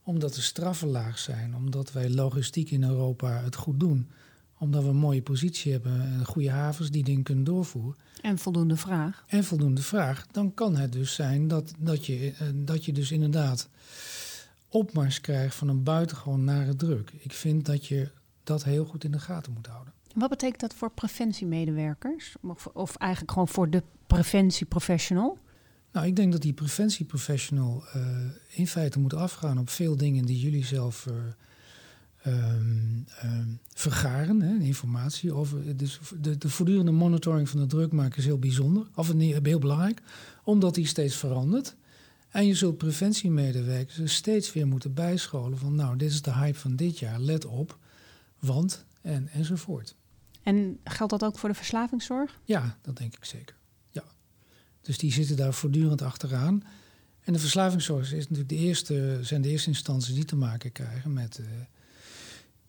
omdat 0.03 0.33
de 0.33 0.41
straffen 0.41 0.87
laag 0.87 1.19
zijn, 1.19 1.55
omdat 1.55 1.91
wij 1.91 2.09
logistiek 2.09 2.71
in 2.71 2.83
Europa 2.83 3.41
het 3.43 3.55
goed 3.55 3.79
doen, 3.79 4.09
omdat 4.57 4.83
we 4.83 4.89
een 4.89 4.95
mooie 4.95 5.21
positie 5.21 5.71
hebben 5.71 6.01
en 6.01 6.25
goede 6.25 6.51
havens 6.51 6.91
die 6.91 7.03
dingen 7.03 7.23
kunnen 7.23 7.43
doorvoeren. 7.43 7.95
En 8.21 8.37
voldoende 8.37 8.75
vraag. 8.75 9.23
En 9.27 9.43
voldoende 9.43 9.81
vraag. 9.81 10.27
Dan 10.31 10.53
kan 10.53 10.75
het 10.75 10.91
dus 10.91 11.13
zijn 11.13 11.47
dat, 11.47 11.73
dat, 11.79 12.05
je, 12.05 12.33
eh, 12.39 12.47
dat 12.53 12.85
je 12.85 12.93
dus 12.93 13.11
inderdaad 13.11 13.69
opmars 14.67 15.21
krijgt 15.21 15.55
van 15.55 15.67
een 15.67 15.83
buitengewoon 15.83 16.43
nare 16.43 16.75
druk. 16.75 17.11
Ik 17.17 17.31
vind 17.31 17.65
dat 17.65 17.85
je 17.85 18.09
dat 18.43 18.63
heel 18.63 18.85
goed 18.85 19.03
in 19.03 19.11
de 19.11 19.19
gaten 19.19 19.53
moet 19.53 19.67
houden. 19.67 19.93
Wat 20.15 20.29
betekent 20.29 20.59
dat 20.59 20.73
voor 20.73 20.91
preventiemedewerkers? 20.91 22.35
Of, 22.73 22.95
eigenlijk 22.95 23.31
gewoon 23.31 23.47
voor 23.47 23.69
de 23.69 23.83
preventieprofessional? 24.07 25.37
Nou, 25.91 26.07
ik 26.07 26.15
denk 26.15 26.31
dat 26.31 26.41
die 26.41 26.53
preventieprofessional 26.53 27.83
uh, 27.95 28.01
in 28.49 28.67
feite 28.67 28.99
moet 28.99 29.13
afgaan 29.13 29.57
op 29.57 29.69
veel 29.69 29.97
dingen 29.97 30.25
die 30.25 30.39
jullie 30.39 30.65
zelf 30.65 31.05
uh, 31.05 32.33
um, 32.33 33.05
um, 33.23 33.59
vergaren, 33.73 34.41
hè, 34.41 34.57
informatie 34.57 35.33
over. 35.33 35.77
Dus 35.77 35.99
de, 36.19 36.37
de 36.37 36.49
voortdurende 36.49 36.91
monitoring 36.91 37.49
van 37.49 37.59
de 37.59 37.65
drukmaker 37.65 38.17
is 38.17 38.25
heel 38.25 38.39
bijzonder, 38.39 38.87
of 38.95 39.13
heel 39.43 39.59
belangrijk, 39.59 40.01
omdat 40.43 40.75
die 40.75 40.87
steeds 40.87 41.15
verandert. 41.15 41.75
En 42.29 42.47
je 42.47 42.55
zult 42.55 42.77
preventiemedewerkers 42.77 44.15
steeds 44.15 44.53
weer 44.53 44.67
moeten 44.67 44.93
bijscholen 44.93 45.57
van, 45.57 45.75
nou, 45.75 45.97
dit 45.97 46.11
is 46.11 46.21
de 46.21 46.33
hype 46.33 46.57
van 46.59 46.75
dit 46.75 46.99
jaar, 46.99 47.19
let 47.19 47.45
op, 47.45 47.77
want 48.39 48.85
en 49.01 49.27
enzovoort. 49.27 49.95
En 50.43 50.79
geldt 50.83 51.11
dat 51.11 51.23
ook 51.23 51.39
voor 51.39 51.49
de 51.49 51.55
verslavingszorg? 51.55 52.39
Ja, 52.43 52.77
dat 52.81 52.97
denk 52.97 53.15
ik 53.15 53.25
zeker. 53.25 53.55
Ja. 53.91 54.03
Dus 54.81 54.97
die 54.97 55.11
zitten 55.11 55.35
daar 55.35 55.53
voortdurend 55.53 56.01
achteraan. 56.01 56.63
En 57.21 57.33
de 57.33 57.39
verslavingszorg 57.39 58.13
is 58.13 58.29
natuurlijk 58.29 58.49
de 58.49 58.55
eerste, 58.55 59.19
zijn 59.21 59.41
de 59.41 59.49
eerste 59.49 59.69
instanties 59.69 60.13
die 60.13 60.25
te 60.25 60.35
maken 60.35 60.71
krijgen 60.71 61.13
met. 61.13 61.39
Uh, 61.39 61.47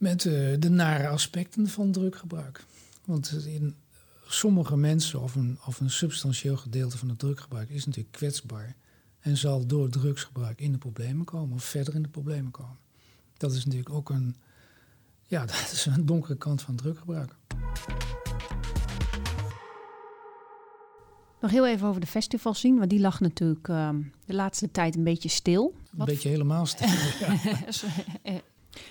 met 0.03 0.25
uh, 0.25 0.55
de 0.59 0.71
nare 0.71 1.09
aspecten 1.09 1.69
van 1.69 1.93
druggebruik. 1.93 2.65
Want 3.05 3.47
in 3.47 3.75
sommige 4.27 4.77
mensen 4.77 5.21
of 5.21 5.35
een, 5.35 5.59
of 5.67 5.81
een 5.81 5.91
substantieel 5.91 6.57
gedeelte 6.57 6.99
van 6.99 7.09
het 7.09 7.19
druggebruik 7.19 7.71
is 7.71 7.85
natuurlijk 7.87 8.15
kwetsbaar. 8.15 8.77
En 9.21 9.37
zal 9.37 9.67
door 9.67 9.89
drugsgebruik 9.89 10.61
in 10.61 10.73
de 10.73 10.79
problemen 10.79 11.25
komen 11.25 11.55
of 11.55 11.65
verder 11.65 11.95
in 11.95 12.03
de 12.03 12.09
problemen 12.09 12.51
komen. 12.51 12.79
Dat 13.37 13.53
is 13.53 13.65
natuurlijk 13.65 13.95
ook 13.95 14.11
een, 14.11 14.37
ja, 15.33 15.41
dat 15.47 15.71
is 15.73 15.87
een 15.87 16.07
donkere 16.07 16.37
kant 16.37 16.63
van 16.63 16.77
druggebruik. 16.77 17.37
Nog 21.41 21.51
heel 21.51 21.67
even 21.67 21.89
over 21.89 22.01
de 22.01 22.07
festival 22.07 22.55
zien, 22.55 22.79
want 22.79 22.91
die 22.91 23.01
lag 23.01 23.21
natuurlijk 23.21 23.69
ehm, 23.69 24.03
de 24.25 24.35
laatste 24.35 24.71
tijd 24.71 24.97
een 24.97 25.05
beetje 25.05 25.29
stil. 25.29 25.75
Een 25.99 26.05
beetje 26.05 26.29
helemaal 26.29 26.67
stil. 26.67 26.89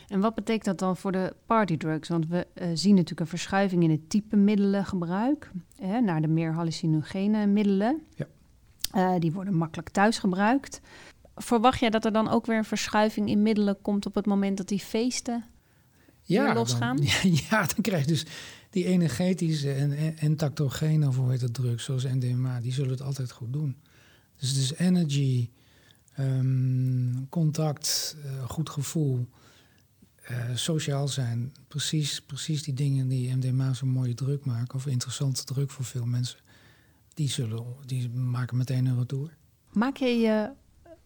en 0.08 0.20
wat 0.20 0.36
betekent 0.36 0.66
dat 0.66 0.80
dan 0.80 0.98
voor 0.98 1.12
de 1.12 1.36
partydrugs? 1.46 2.10
Want 2.10 2.28
we 2.28 2.48
uh, 2.54 2.68
zien 2.74 2.94
natuurlijk 2.94 3.20
een 3.20 3.28
verschuiving 3.28 3.84
in 3.84 3.92
het 3.92 4.10
type 4.10 4.36
middelengebruik 4.36 5.52
hè, 5.76 6.00
naar 6.00 6.22
de 6.22 6.28
meer 6.28 6.54
hallucinogene 6.54 7.46
middelen. 7.46 8.02
Ja. 8.16 8.28
Uh, 8.96 9.20
die 9.20 9.32
worden 9.32 9.54
makkelijk 9.54 9.90
thuis 9.90 10.20
gebruikt. 10.20 10.82
Verwacht 11.36 11.80
jij 11.80 11.90
dat 11.90 12.06
er 12.06 12.14
dan 12.14 12.30
ook 12.30 12.46
weer 12.46 12.58
een 12.58 12.66
verschuiving 12.66 13.30
in 13.30 13.42
middelen 13.42 13.82
komt 13.82 14.06
op 14.06 14.16
het 14.16 14.26
moment 14.26 14.58
dat 14.58 14.68
die 14.68 14.80
feesten 14.80 15.46
ja, 16.32 16.54
losgaan? 16.54 16.96
Dan, 17.02 17.08
ja, 17.50 17.60
dan 17.60 17.82
krijg 17.82 18.02
je 18.02 18.08
dus 18.08 18.26
die 18.70 18.86
energetische 18.86 19.74
en, 19.74 20.18
en, 20.18 20.36
tactogene, 20.36 21.08
of 21.08 21.16
hoe 21.16 21.30
heet 21.30 21.42
het 21.42 21.54
drugs, 21.54 21.84
zoals 21.84 22.04
NDMA, 22.04 22.60
die 22.60 22.74
zullen 22.74 22.92
het 22.92 23.02
altijd 23.02 23.32
goed 23.32 23.54
doen. 23.54 23.78
Dus 24.38 24.50
het 24.50 24.58
is 24.58 24.74
energy, 24.74 25.50
um, 26.20 27.28
contact, 27.30 28.18
uh, 28.26 28.50
goed 28.50 28.70
gevoel, 28.70 29.28
uh, 30.32 30.38
sociaal 30.54 31.08
zijn. 31.08 31.54
Precies, 31.68 32.22
precies 32.22 32.64
die 32.64 32.74
dingen 32.74 33.08
die 33.08 33.36
MDMA 33.36 33.74
zo'n 33.74 33.90
mooie 33.90 34.14
druk 34.14 34.46
maken, 34.46 34.76
of 34.76 34.86
interessante 34.86 35.44
druk 35.44 35.70
voor 35.70 35.86
veel 35.86 36.06
mensen. 36.06 36.40
Die, 37.14 37.30
zullen, 37.30 37.66
die 37.86 38.10
maken 38.10 38.58
meteen 38.58 38.86
een 38.86 38.98
retour. 38.98 39.38
Maak 39.72 39.98
je 39.98 40.06
je 40.06 40.50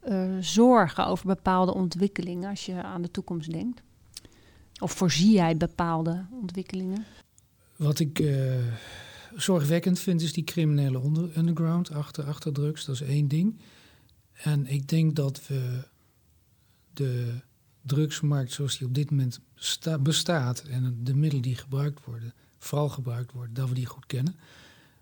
uh, 0.07 0.38
zorgen 0.39 1.07
over 1.07 1.25
bepaalde 1.25 1.73
ontwikkelingen 1.73 2.49
als 2.49 2.65
je 2.65 2.83
aan 2.83 3.01
de 3.01 3.11
toekomst 3.11 3.51
denkt? 3.51 3.83
Of 4.79 4.91
voorzie 4.91 5.31
jij 5.31 5.57
bepaalde 5.57 6.25
ontwikkelingen? 6.41 7.05
Wat 7.75 7.99
ik 7.99 8.19
uh, 8.19 8.55
zorgwekkend 9.35 9.99
vind, 9.99 10.21
is 10.21 10.33
die 10.33 10.43
criminele 10.43 11.29
underground 11.38 11.91
achter, 11.91 12.23
achter 12.23 12.53
drugs. 12.53 12.85
Dat 12.85 12.95
is 12.95 13.01
één 13.01 13.27
ding. 13.27 13.59
En 14.33 14.67
ik 14.67 14.88
denk 14.88 15.15
dat 15.15 15.47
we 15.47 15.88
de 16.93 17.33
drugsmarkt 17.81 18.51
zoals 18.51 18.77
die 18.77 18.88
op 18.88 18.93
dit 18.93 19.09
moment 19.09 19.39
bestaat 19.99 20.59
en 20.59 20.99
de 21.03 21.15
middelen 21.15 21.43
die 21.43 21.55
gebruikt 21.55 22.05
worden, 22.05 22.33
vooral 22.57 22.89
gebruikt 22.89 23.31
worden, 23.31 23.53
dat 23.53 23.69
we 23.69 23.75
die 23.75 23.85
goed 23.85 24.05
kennen. 24.05 24.35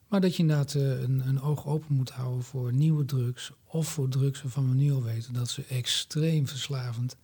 Maar 0.07 0.21
dat 0.21 0.36
je 0.36 0.41
inderdaad 0.41 0.73
uh, 0.73 1.01
een, 1.01 1.27
een, 1.27 1.41
oog 1.41 1.67
open 1.67 1.95
moet 1.95 2.09
houden 2.09 2.43
voor 2.43 2.73
nieuwe 2.73 3.05
drugs 3.05 3.51
of 3.65 3.88
voor 3.88 4.09
drugs 4.09 4.41
waarvan 4.41 4.69
we 4.69 4.75
nu 4.75 4.91
al 4.91 5.03
weten 5.03 5.33
dat 5.33 5.49
ze 5.49 5.65
extreem 5.65 6.47
verslavend 6.47 7.15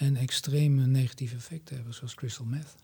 en 0.00 0.16
extreme 0.16 0.86
negatieve 0.86 1.34
effecten 1.34 1.74
hebben, 1.74 1.94
zoals 1.94 2.14
crystal 2.14 2.44
meth. 2.44 2.74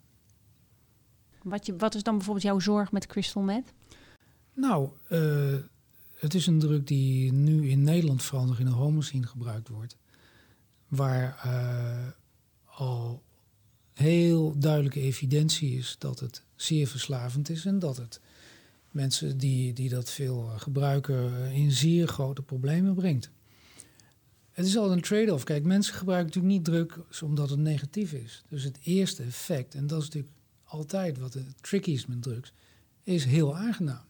Wat, 1.43 1.67
je, 1.67 1.77
wat 1.77 1.95
is 1.95 2.03
dan 2.03 2.15
bijvoorbeeld 2.17 2.45
jouw 2.45 2.59
zorg 2.59 2.93
met 2.93 3.07
crystal 3.07 3.43
meth? 3.43 3.73
Nou, 4.53 4.89
uh, 5.11 5.55
het 6.15 6.35
is 6.35 6.47
een 6.47 6.59
druk 6.59 6.87
die 6.87 7.33
nu 7.33 7.69
in 7.69 7.83
Nederland 7.83 8.23
vooral 8.23 8.47
nog 8.47 8.59
in 8.59 8.65
de 8.65 8.73
homoscene 8.73 9.27
gebruikt 9.27 9.69
wordt. 9.69 9.97
Waar 10.89 11.43
uh, 11.47 12.09
al 12.65 13.23
heel 13.93 14.59
duidelijke 14.59 15.01
evidentie 15.01 15.79
is 15.79 15.97
dat 15.99 16.21
het 16.21 16.43
zeer 16.55 16.87
verslavend 16.87 17.49
is 17.49 17.65
en 17.65 17.79
dat 17.79 17.97
het 17.97 18.21
mensen 18.91 19.39
die, 19.39 19.73
die 19.73 19.89
dat 19.89 20.11
veel 20.11 20.43
gebruiken 20.57 21.53
in 21.53 21.73
zeer 21.73 22.09
grote 22.09 22.43
problemen 22.43 22.95
brengt. 22.95 23.31
Het 24.57 24.67
is 24.67 24.77
altijd 24.77 24.97
een 24.97 25.05
trade-off. 25.05 25.45
Kijk, 25.45 25.65
mensen 25.65 25.95
gebruiken 25.95 26.27
natuurlijk 26.27 26.55
niet 26.55 26.65
druk 26.65 26.99
omdat 27.23 27.51
het 27.51 27.59
negatief 27.59 28.13
is. 28.13 28.45
Dus 28.49 28.63
het 28.63 28.79
eerste 28.83 29.23
effect, 29.23 29.75
en 29.75 29.87
dat 29.87 29.99
is 29.99 30.05
natuurlijk 30.05 30.35
altijd 30.65 31.19
wat 31.19 31.35
het 31.35 31.63
tricky 31.63 31.91
is 31.91 32.07
met 32.07 32.23
drugs, 32.23 32.53
is 33.03 33.25
heel 33.25 33.57
aangenaam. 33.57 34.05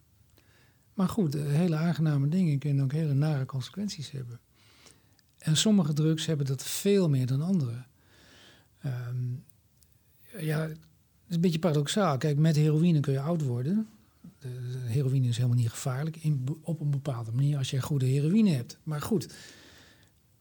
Maar 0.94 1.09
goed, 1.09 1.35
hele 1.35 1.76
aangename 1.76 2.28
dingen 2.28 2.59
kunnen 2.59 2.85
ook 2.85 2.92
hele 2.92 3.14
nare 3.14 3.44
consequenties 3.44 4.11
hebben. 4.11 4.40
En 5.38 5.56
sommige 5.56 5.92
drugs 5.92 6.26
hebben 6.26 6.46
dat 6.46 6.62
veel 6.62 7.09
meer 7.09 7.26
dan 7.26 7.42
andere. 7.42 7.85
Ehm, 8.80 9.32
ja, 10.38 10.61
het 10.61 10.78
is 11.28 11.35
een 11.35 11.40
beetje 11.40 11.59
paradoxaal. 11.59 12.18
Kijk, 12.18 12.38
met 12.38 12.56
heroïne 12.56 13.00
kun 13.00 13.12
je 13.12 13.20
oud 13.20 13.42
worden. 13.42 13.88
De, 14.38 14.48
heroïne 14.85 15.28
is 15.28 15.37
helemaal 15.37 15.59
niet 15.59 15.70
gevaarlijk 15.70 16.18
op 16.61 16.80
een 16.80 16.90
bepaalde 16.90 17.32
manier 17.32 17.59
als 17.59 17.70
je 17.70 17.82
goede 17.82 18.06
heroïne 18.06 18.50
hebt. 18.50 18.78
Maar 18.82 19.00
goed, 19.00 19.35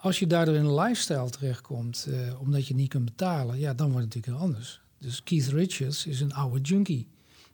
als 0.05 0.19
je 0.19 0.27
daardoor 0.27 0.55
in 0.55 0.65
een 0.65 0.79
lifestyle 0.79 1.29
terechtkomt, 1.29 2.05
uh, 2.09 2.41
omdat 2.41 2.67
je 2.67 2.75
niet 2.75 2.89
kunt 2.89 3.05
betalen, 3.05 3.59
ja, 3.59 3.73
dan 3.73 3.91
wordt 3.91 4.05
het 4.05 4.15
natuurlijk 4.15 4.43
heel 4.43 4.53
anders. 4.53 4.81
Dus 4.97 5.23
Keith 5.23 5.47
Richards 5.47 6.05
is 6.05 6.21
een 6.21 6.33
oude 6.33 6.61
junkie. 6.61 7.07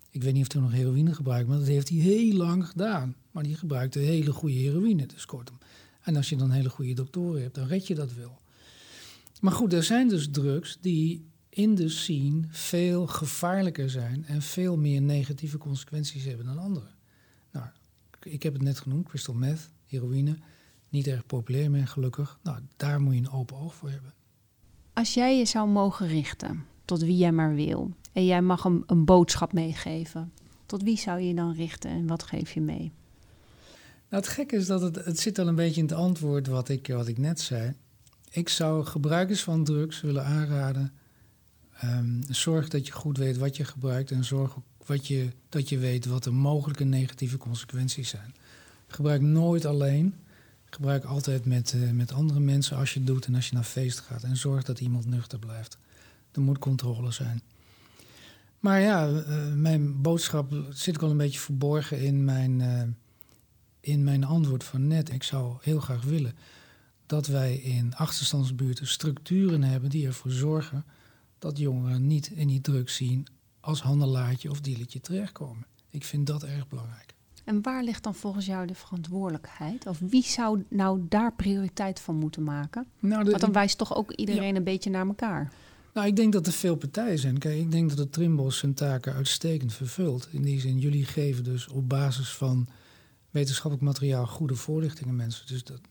Ik 0.09 0.23
weet 0.23 0.33
niet 0.33 0.45
of 0.45 0.53
hij 0.53 0.61
nog 0.61 0.71
heroïne 0.71 1.13
gebruikt, 1.13 1.47
maar 1.47 1.57
dat 1.57 1.67
heeft 1.67 1.89
hij 1.89 1.97
heel 1.97 2.33
lang 2.33 2.67
gedaan. 2.67 3.15
Maar 3.31 3.43
die 3.43 3.55
gebruikte 3.55 3.99
hele 3.99 4.31
goede 4.31 4.55
heroïne, 4.55 5.05
dus 5.05 5.25
kortom. 5.25 5.57
En 6.01 6.15
als 6.15 6.29
je 6.29 6.35
dan 6.35 6.51
hele 6.51 6.69
goede 6.69 6.93
doktoren 6.93 7.41
hebt, 7.41 7.55
dan 7.55 7.67
red 7.67 7.87
je 7.87 7.95
dat 7.95 8.13
wel. 8.13 8.39
Maar 9.41 9.53
goed, 9.53 9.73
er 9.73 9.83
zijn 9.83 10.07
dus 10.07 10.27
drugs 10.31 10.77
die 10.81 11.25
in 11.49 11.75
de 11.75 11.89
scene 11.89 12.41
veel 12.49 13.07
gevaarlijker 13.07 13.89
zijn 13.89 14.25
en 14.25 14.41
veel 14.41 14.77
meer 14.77 15.01
negatieve 15.01 15.57
consequenties 15.57 16.23
hebben 16.23 16.45
dan 16.45 16.57
andere. 16.57 16.87
Nou, 17.51 17.65
ik 18.19 18.43
heb 18.43 18.53
het 18.53 18.61
net 18.61 18.79
genoemd, 18.79 19.07
crystal 19.07 19.33
meth, 19.35 19.69
heroïne. 19.85 20.37
Niet 20.91 21.07
erg 21.07 21.25
populair 21.25 21.71
meer, 21.71 21.87
gelukkig. 21.87 22.39
Nou, 22.43 22.59
daar 22.77 23.01
moet 23.01 23.13
je 23.13 23.19
een 23.19 23.31
open 23.31 23.57
oog 23.57 23.75
voor 23.75 23.89
hebben. 23.89 24.13
Als 24.93 25.13
jij 25.13 25.37
je 25.37 25.45
zou 25.45 25.69
mogen 25.69 26.07
richten 26.07 26.65
tot 26.85 27.01
wie 27.01 27.17
jij 27.17 27.31
maar 27.31 27.55
wil. 27.55 27.91
En 28.13 28.25
jij 28.25 28.41
mag 28.41 28.63
een, 28.63 28.83
een 28.85 29.05
boodschap 29.05 29.53
meegeven. 29.53 30.31
Tot 30.65 30.83
wie 30.83 30.97
zou 30.97 31.19
je 31.19 31.27
je 31.27 31.33
dan 31.33 31.53
richten 31.53 31.91
en 31.91 32.07
wat 32.07 32.23
geef 32.23 32.51
je 32.51 32.61
mee? 32.61 32.91
Nou, 34.09 34.23
het 34.23 34.27
gekke 34.27 34.55
is 34.55 34.67
dat 34.67 34.81
het, 34.81 35.05
het 35.05 35.19
zit 35.19 35.39
al 35.39 35.47
een 35.47 35.55
beetje 35.55 35.81
in 35.81 35.87
het 35.87 35.95
antwoord 35.95 36.47
wat 36.47 36.69
ik, 36.69 36.87
wat 36.87 37.07
ik 37.07 37.17
net 37.17 37.39
zei. 37.39 37.73
Ik 38.31 38.49
zou 38.49 38.85
gebruikers 38.85 39.43
van 39.43 39.63
drugs 39.63 40.01
willen 40.01 40.25
aanraden. 40.25 40.93
Um, 41.83 42.21
zorg 42.29 42.67
dat 42.67 42.87
je 42.87 42.93
goed 42.93 43.17
weet 43.17 43.37
wat 43.37 43.57
je 43.57 43.63
gebruikt 43.63 44.11
en 44.11 44.23
zorg 44.23 44.57
wat 44.85 45.07
je, 45.07 45.29
dat 45.49 45.69
je 45.69 45.77
weet 45.77 46.05
wat 46.05 46.23
de 46.23 46.31
mogelijke 46.31 46.83
negatieve 46.83 47.37
consequenties 47.37 48.09
zijn. 48.09 48.35
Gebruik 48.87 49.21
nooit 49.21 49.65
alleen. 49.65 50.15
Gebruik 50.73 51.03
altijd 51.03 51.45
met, 51.45 51.73
uh, 51.73 51.91
met 51.91 52.11
andere 52.11 52.39
mensen 52.39 52.77
als 52.77 52.93
je 52.93 52.99
het 52.99 53.07
doet 53.07 53.25
en 53.25 53.35
als 53.35 53.47
je 53.47 53.55
naar 53.55 53.63
feest 53.63 53.99
gaat. 53.99 54.23
En 54.23 54.37
zorg 54.37 54.63
dat 54.63 54.79
iemand 54.79 55.05
nuchter 55.05 55.39
blijft. 55.39 55.77
Er 56.31 56.41
moet 56.41 56.59
controle 56.59 57.11
zijn. 57.11 57.41
Maar 58.59 58.81
ja, 58.81 59.09
uh, 59.09 59.53
mijn 59.53 60.01
boodschap 60.01 60.53
zit 60.69 60.95
ook 60.95 61.01
al 61.01 61.09
een 61.09 61.17
beetje 61.17 61.39
verborgen 61.39 62.01
in 62.01 62.25
mijn, 62.25 62.59
uh, 62.59 62.81
in 63.79 64.03
mijn 64.03 64.23
antwoord 64.23 64.63
van 64.63 64.87
net. 64.87 65.11
Ik 65.11 65.23
zou 65.23 65.57
heel 65.61 65.79
graag 65.79 66.03
willen 66.03 66.35
dat 67.05 67.27
wij 67.27 67.55
in 67.55 67.95
achterstandsbuurten 67.95 68.87
structuren 68.87 69.63
hebben 69.63 69.89
die 69.89 70.07
ervoor 70.07 70.31
zorgen 70.31 70.85
dat 71.39 71.57
jongeren 71.57 72.07
niet 72.07 72.27
in 72.27 72.47
die 72.47 72.61
drugs 72.61 72.95
zien 72.95 73.27
als 73.59 73.81
handelaartje 73.81 74.49
of 74.49 74.61
dealertje 74.61 74.99
terechtkomen. 74.99 75.65
Ik 75.89 76.05
vind 76.05 76.27
dat 76.27 76.43
erg 76.43 76.67
belangrijk. 76.67 77.13
En 77.43 77.61
waar 77.61 77.83
ligt 77.83 78.03
dan 78.03 78.15
volgens 78.15 78.45
jou 78.45 78.67
de 78.67 78.75
verantwoordelijkheid? 78.75 79.87
Of 79.87 79.99
wie 79.99 80.23
zou 80.23 80.63
nou 80.67 81.05
daar 81.09 81.33
prioriteit 81.33 81.99
van 81.99 82.15
moeten 82.15 82.43
maken? 82.43 82.85
Nou, 82.99 83.23
Want 83.23 83.39
dan 83.39 83.51
wijst 83.51 83.77
toch 83.77 83.95
ook 83.95 84.11
iedereen 84.11 84.55
een 84.55 84.63
beetje 84.63 84.89
naar 84.89 85.07
elkaar. 85.07 85.51
Nou, 85.93 86.07
ik 86.07 86.15
denk 86.15 86.33
dat 86.33 86.47
er 86.47 86.53
veel 86.53 86.75
partijen 86.75 87.19
zijn. 87.19 87.37
Kijk, 87.37 87.59
ik 87.59 87.71
denk 87.71 87.89
dat 87.89 87.97
de 87.97 88.09
Trimbos 88.09 88.57
zijn 88.57 88.73
taken 88.73 89.13
uitstekend 89.13 89.73
vervult. 89.73 90.27
In 90.31 90.41
die 90.41 90.59
zin, 90.59 90.79
jullie 90.79 91.05
geven 91.05 91.43
dus 91.43 91.67
op 91.67 91.89
basis 91.89 92.29
van 92.29 92.67
wetenschappelijk 93.29 93.83
materiaal 93.83 94.27
goede 94.27 94.55
voorlichtingen 94.55 95.15
mensen. 95.15 95.47
Dus 95.47 95.63
dat, 95.63 95.81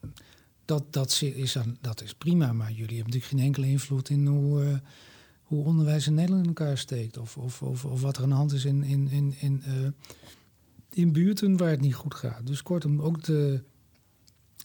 dat, 0.64 0.92
dat, 0.92 1.22
is, 1.22 1.56
dat 1.80 2.02
is 2.02 2.14
prima, 2.14 2.52
maar 2.52 2.70
jullie 2.70 2.96
hebben 2.96 3.12
natuurlijk 3.12 3.32
geen 3.32 3.46
enkele 3.46 3.66
invloed 3.66 4.08
in 4.08 4.26
hoe, 4.26 4.64
uh, 4.64 4.74
hoe 5.42 5.64
onderwijs 5.64 6.06
in 6.06 6.14
Nederland 6.14 6.42
in 6.42 6.48
elkaar 6.48 6.78
steekt. 6.78 7.18
Of, 7.18 7.36
of, 7.36 7.62
of, 7.62 7.84
of 7.84 8.00
wat 8.00 8.16
er 8.16 8.22
aan 8.22 8.28
de 8.28 8.34
hand 8.34 8.52
is 8.52 8.64
in, 8.64 8.82
in, 8.82 9.08
in, 9.08 9.34
in, 9.40 9.62
uh, 9.66 9.88
in 10.92 11.12
buurten 11.12 11.56
waar 11.56 11.70
het 11.70 11.80
niet 11.80 11.94
goed 11.94 12.14
gaat. 12.14 12.46
Dus 12.46 12.62
kortom, 12.62 13.00
ook 13.00 13.22
de 13.22 13.62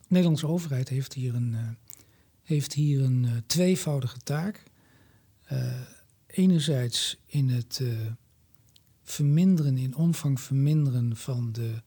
Nederlandse 0.08 0.48
overheid 0.48 0.90
heeft 0.90 1.14
hier 1.14 1.36
een, 1.36 1.52
uh, 1.52 1.60
heeft 2.44 2.74
hier 2.74 3.02
een 3.02 3.44
tweevoudige 3.46 4.18
taak. 4.18 4.64
Uh, 5.52 5.82
enerzijds 6.28 7.18
in 7.26 7.50
het 7.50 7.82
verminderen, 9.04 9.78
in 9.78 9.96
omvang 9.96 10.40
verminderen 10.40 11.16
van 11.16 11.52
de 11.52 11.82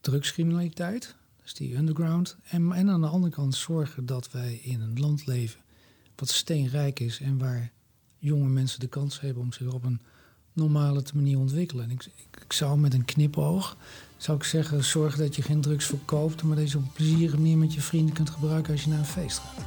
drugscriminaliteit, 0.00 1.16
dus 1.42 1.54
die 1.54 1.76
underground. 1.76 2.36
En, 2.42 2.72
en 2.72 2.90
aan 2.90 3.00
de 3.00 3.06
andere 3.06 3.32
kant 3.32 3.54
zorgen 3.54 4.06
dat 4.06 4.30
wij 4.30 4.54
in 4.54 4.80
een 4.80 5.00
land 5.00 5.26
leven 5.26 5.64
wat 6.16 6.28
steenrijk 6.28 7.00
is 7.00 7.20
en 7.20 7.38
waar 7.38 7.72
jonge 8.18 8.48
mensen 8.48 8.80
de 8.80 8.88
kans 8.88 9.20
hebben 9.20 9.42
om 9.42 9.52
zich 9.52 9.72
op 9.72 9.84
een 9.84 10.00
normale 10.54 11.02
manier 11.14 11.38
ontwikkelen. 11.38 11.84
En 11.84 11.90
ik, 11.90 12.06
ik, 12.44 12.52
zou 12.52 12.78
met 12.78 12.94
een 12.94 13.04
knipoog, 13.04 13.76
zou 14.16 14.36
ik 14.36 14.44
zeggen, 14.44 14.84
zorg 14.84 15.16
dat 15.16 15.36
je 15.36 15.42
geen 15.42 15.60
drugs 15.60 15.86
verkoopt, 15.86 16.42
maar 16.42 16.60
je 16.60 16.76
op 16.76 16.82
een 16.82 16.92
plezierige 16.92 17.36
manier 17.36 17.58
met 17.58 17.74
je 17.74 17.80
vrienden 17.80 18.14
kunt 18.14 18.30
gebruiken 18.30 18.72
als 18.72 18.82
je 18.82 18.90
naar 18.90 18.98
een 18.98 19.04
feest 19.04 19.38
gaat. 19.38 19.64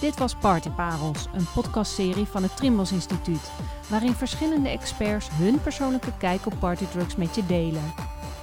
Dit 0.00 0.18
was 0.18 0.34
Partyparels, 0.34 1.26
een 1.34 1.46
podcastserie 1.54 2.24
van 2.24 2.42
het 2.42 2.56
Trimbos 2.56 2.92
Instituut, 2.92 3.50
waarin 3.88 4.14
verschillende 4.14 4.68
experts 4.68 5.28
hun 5.30 5.60
persoonlijke 5.60 6.16
kijk 6.18 6.46
op 6.46 6.54
partydrugs 6.58 7.16
met 7.16 7.34
je 7.34 7.46
delen. 7.46 7.94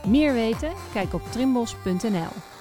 Meer 0.08 0.34
weten? 0.34 0.74
Kijk 0.94 1.14
op 1.14 1.22
trimbos.nl. 1.32 2.57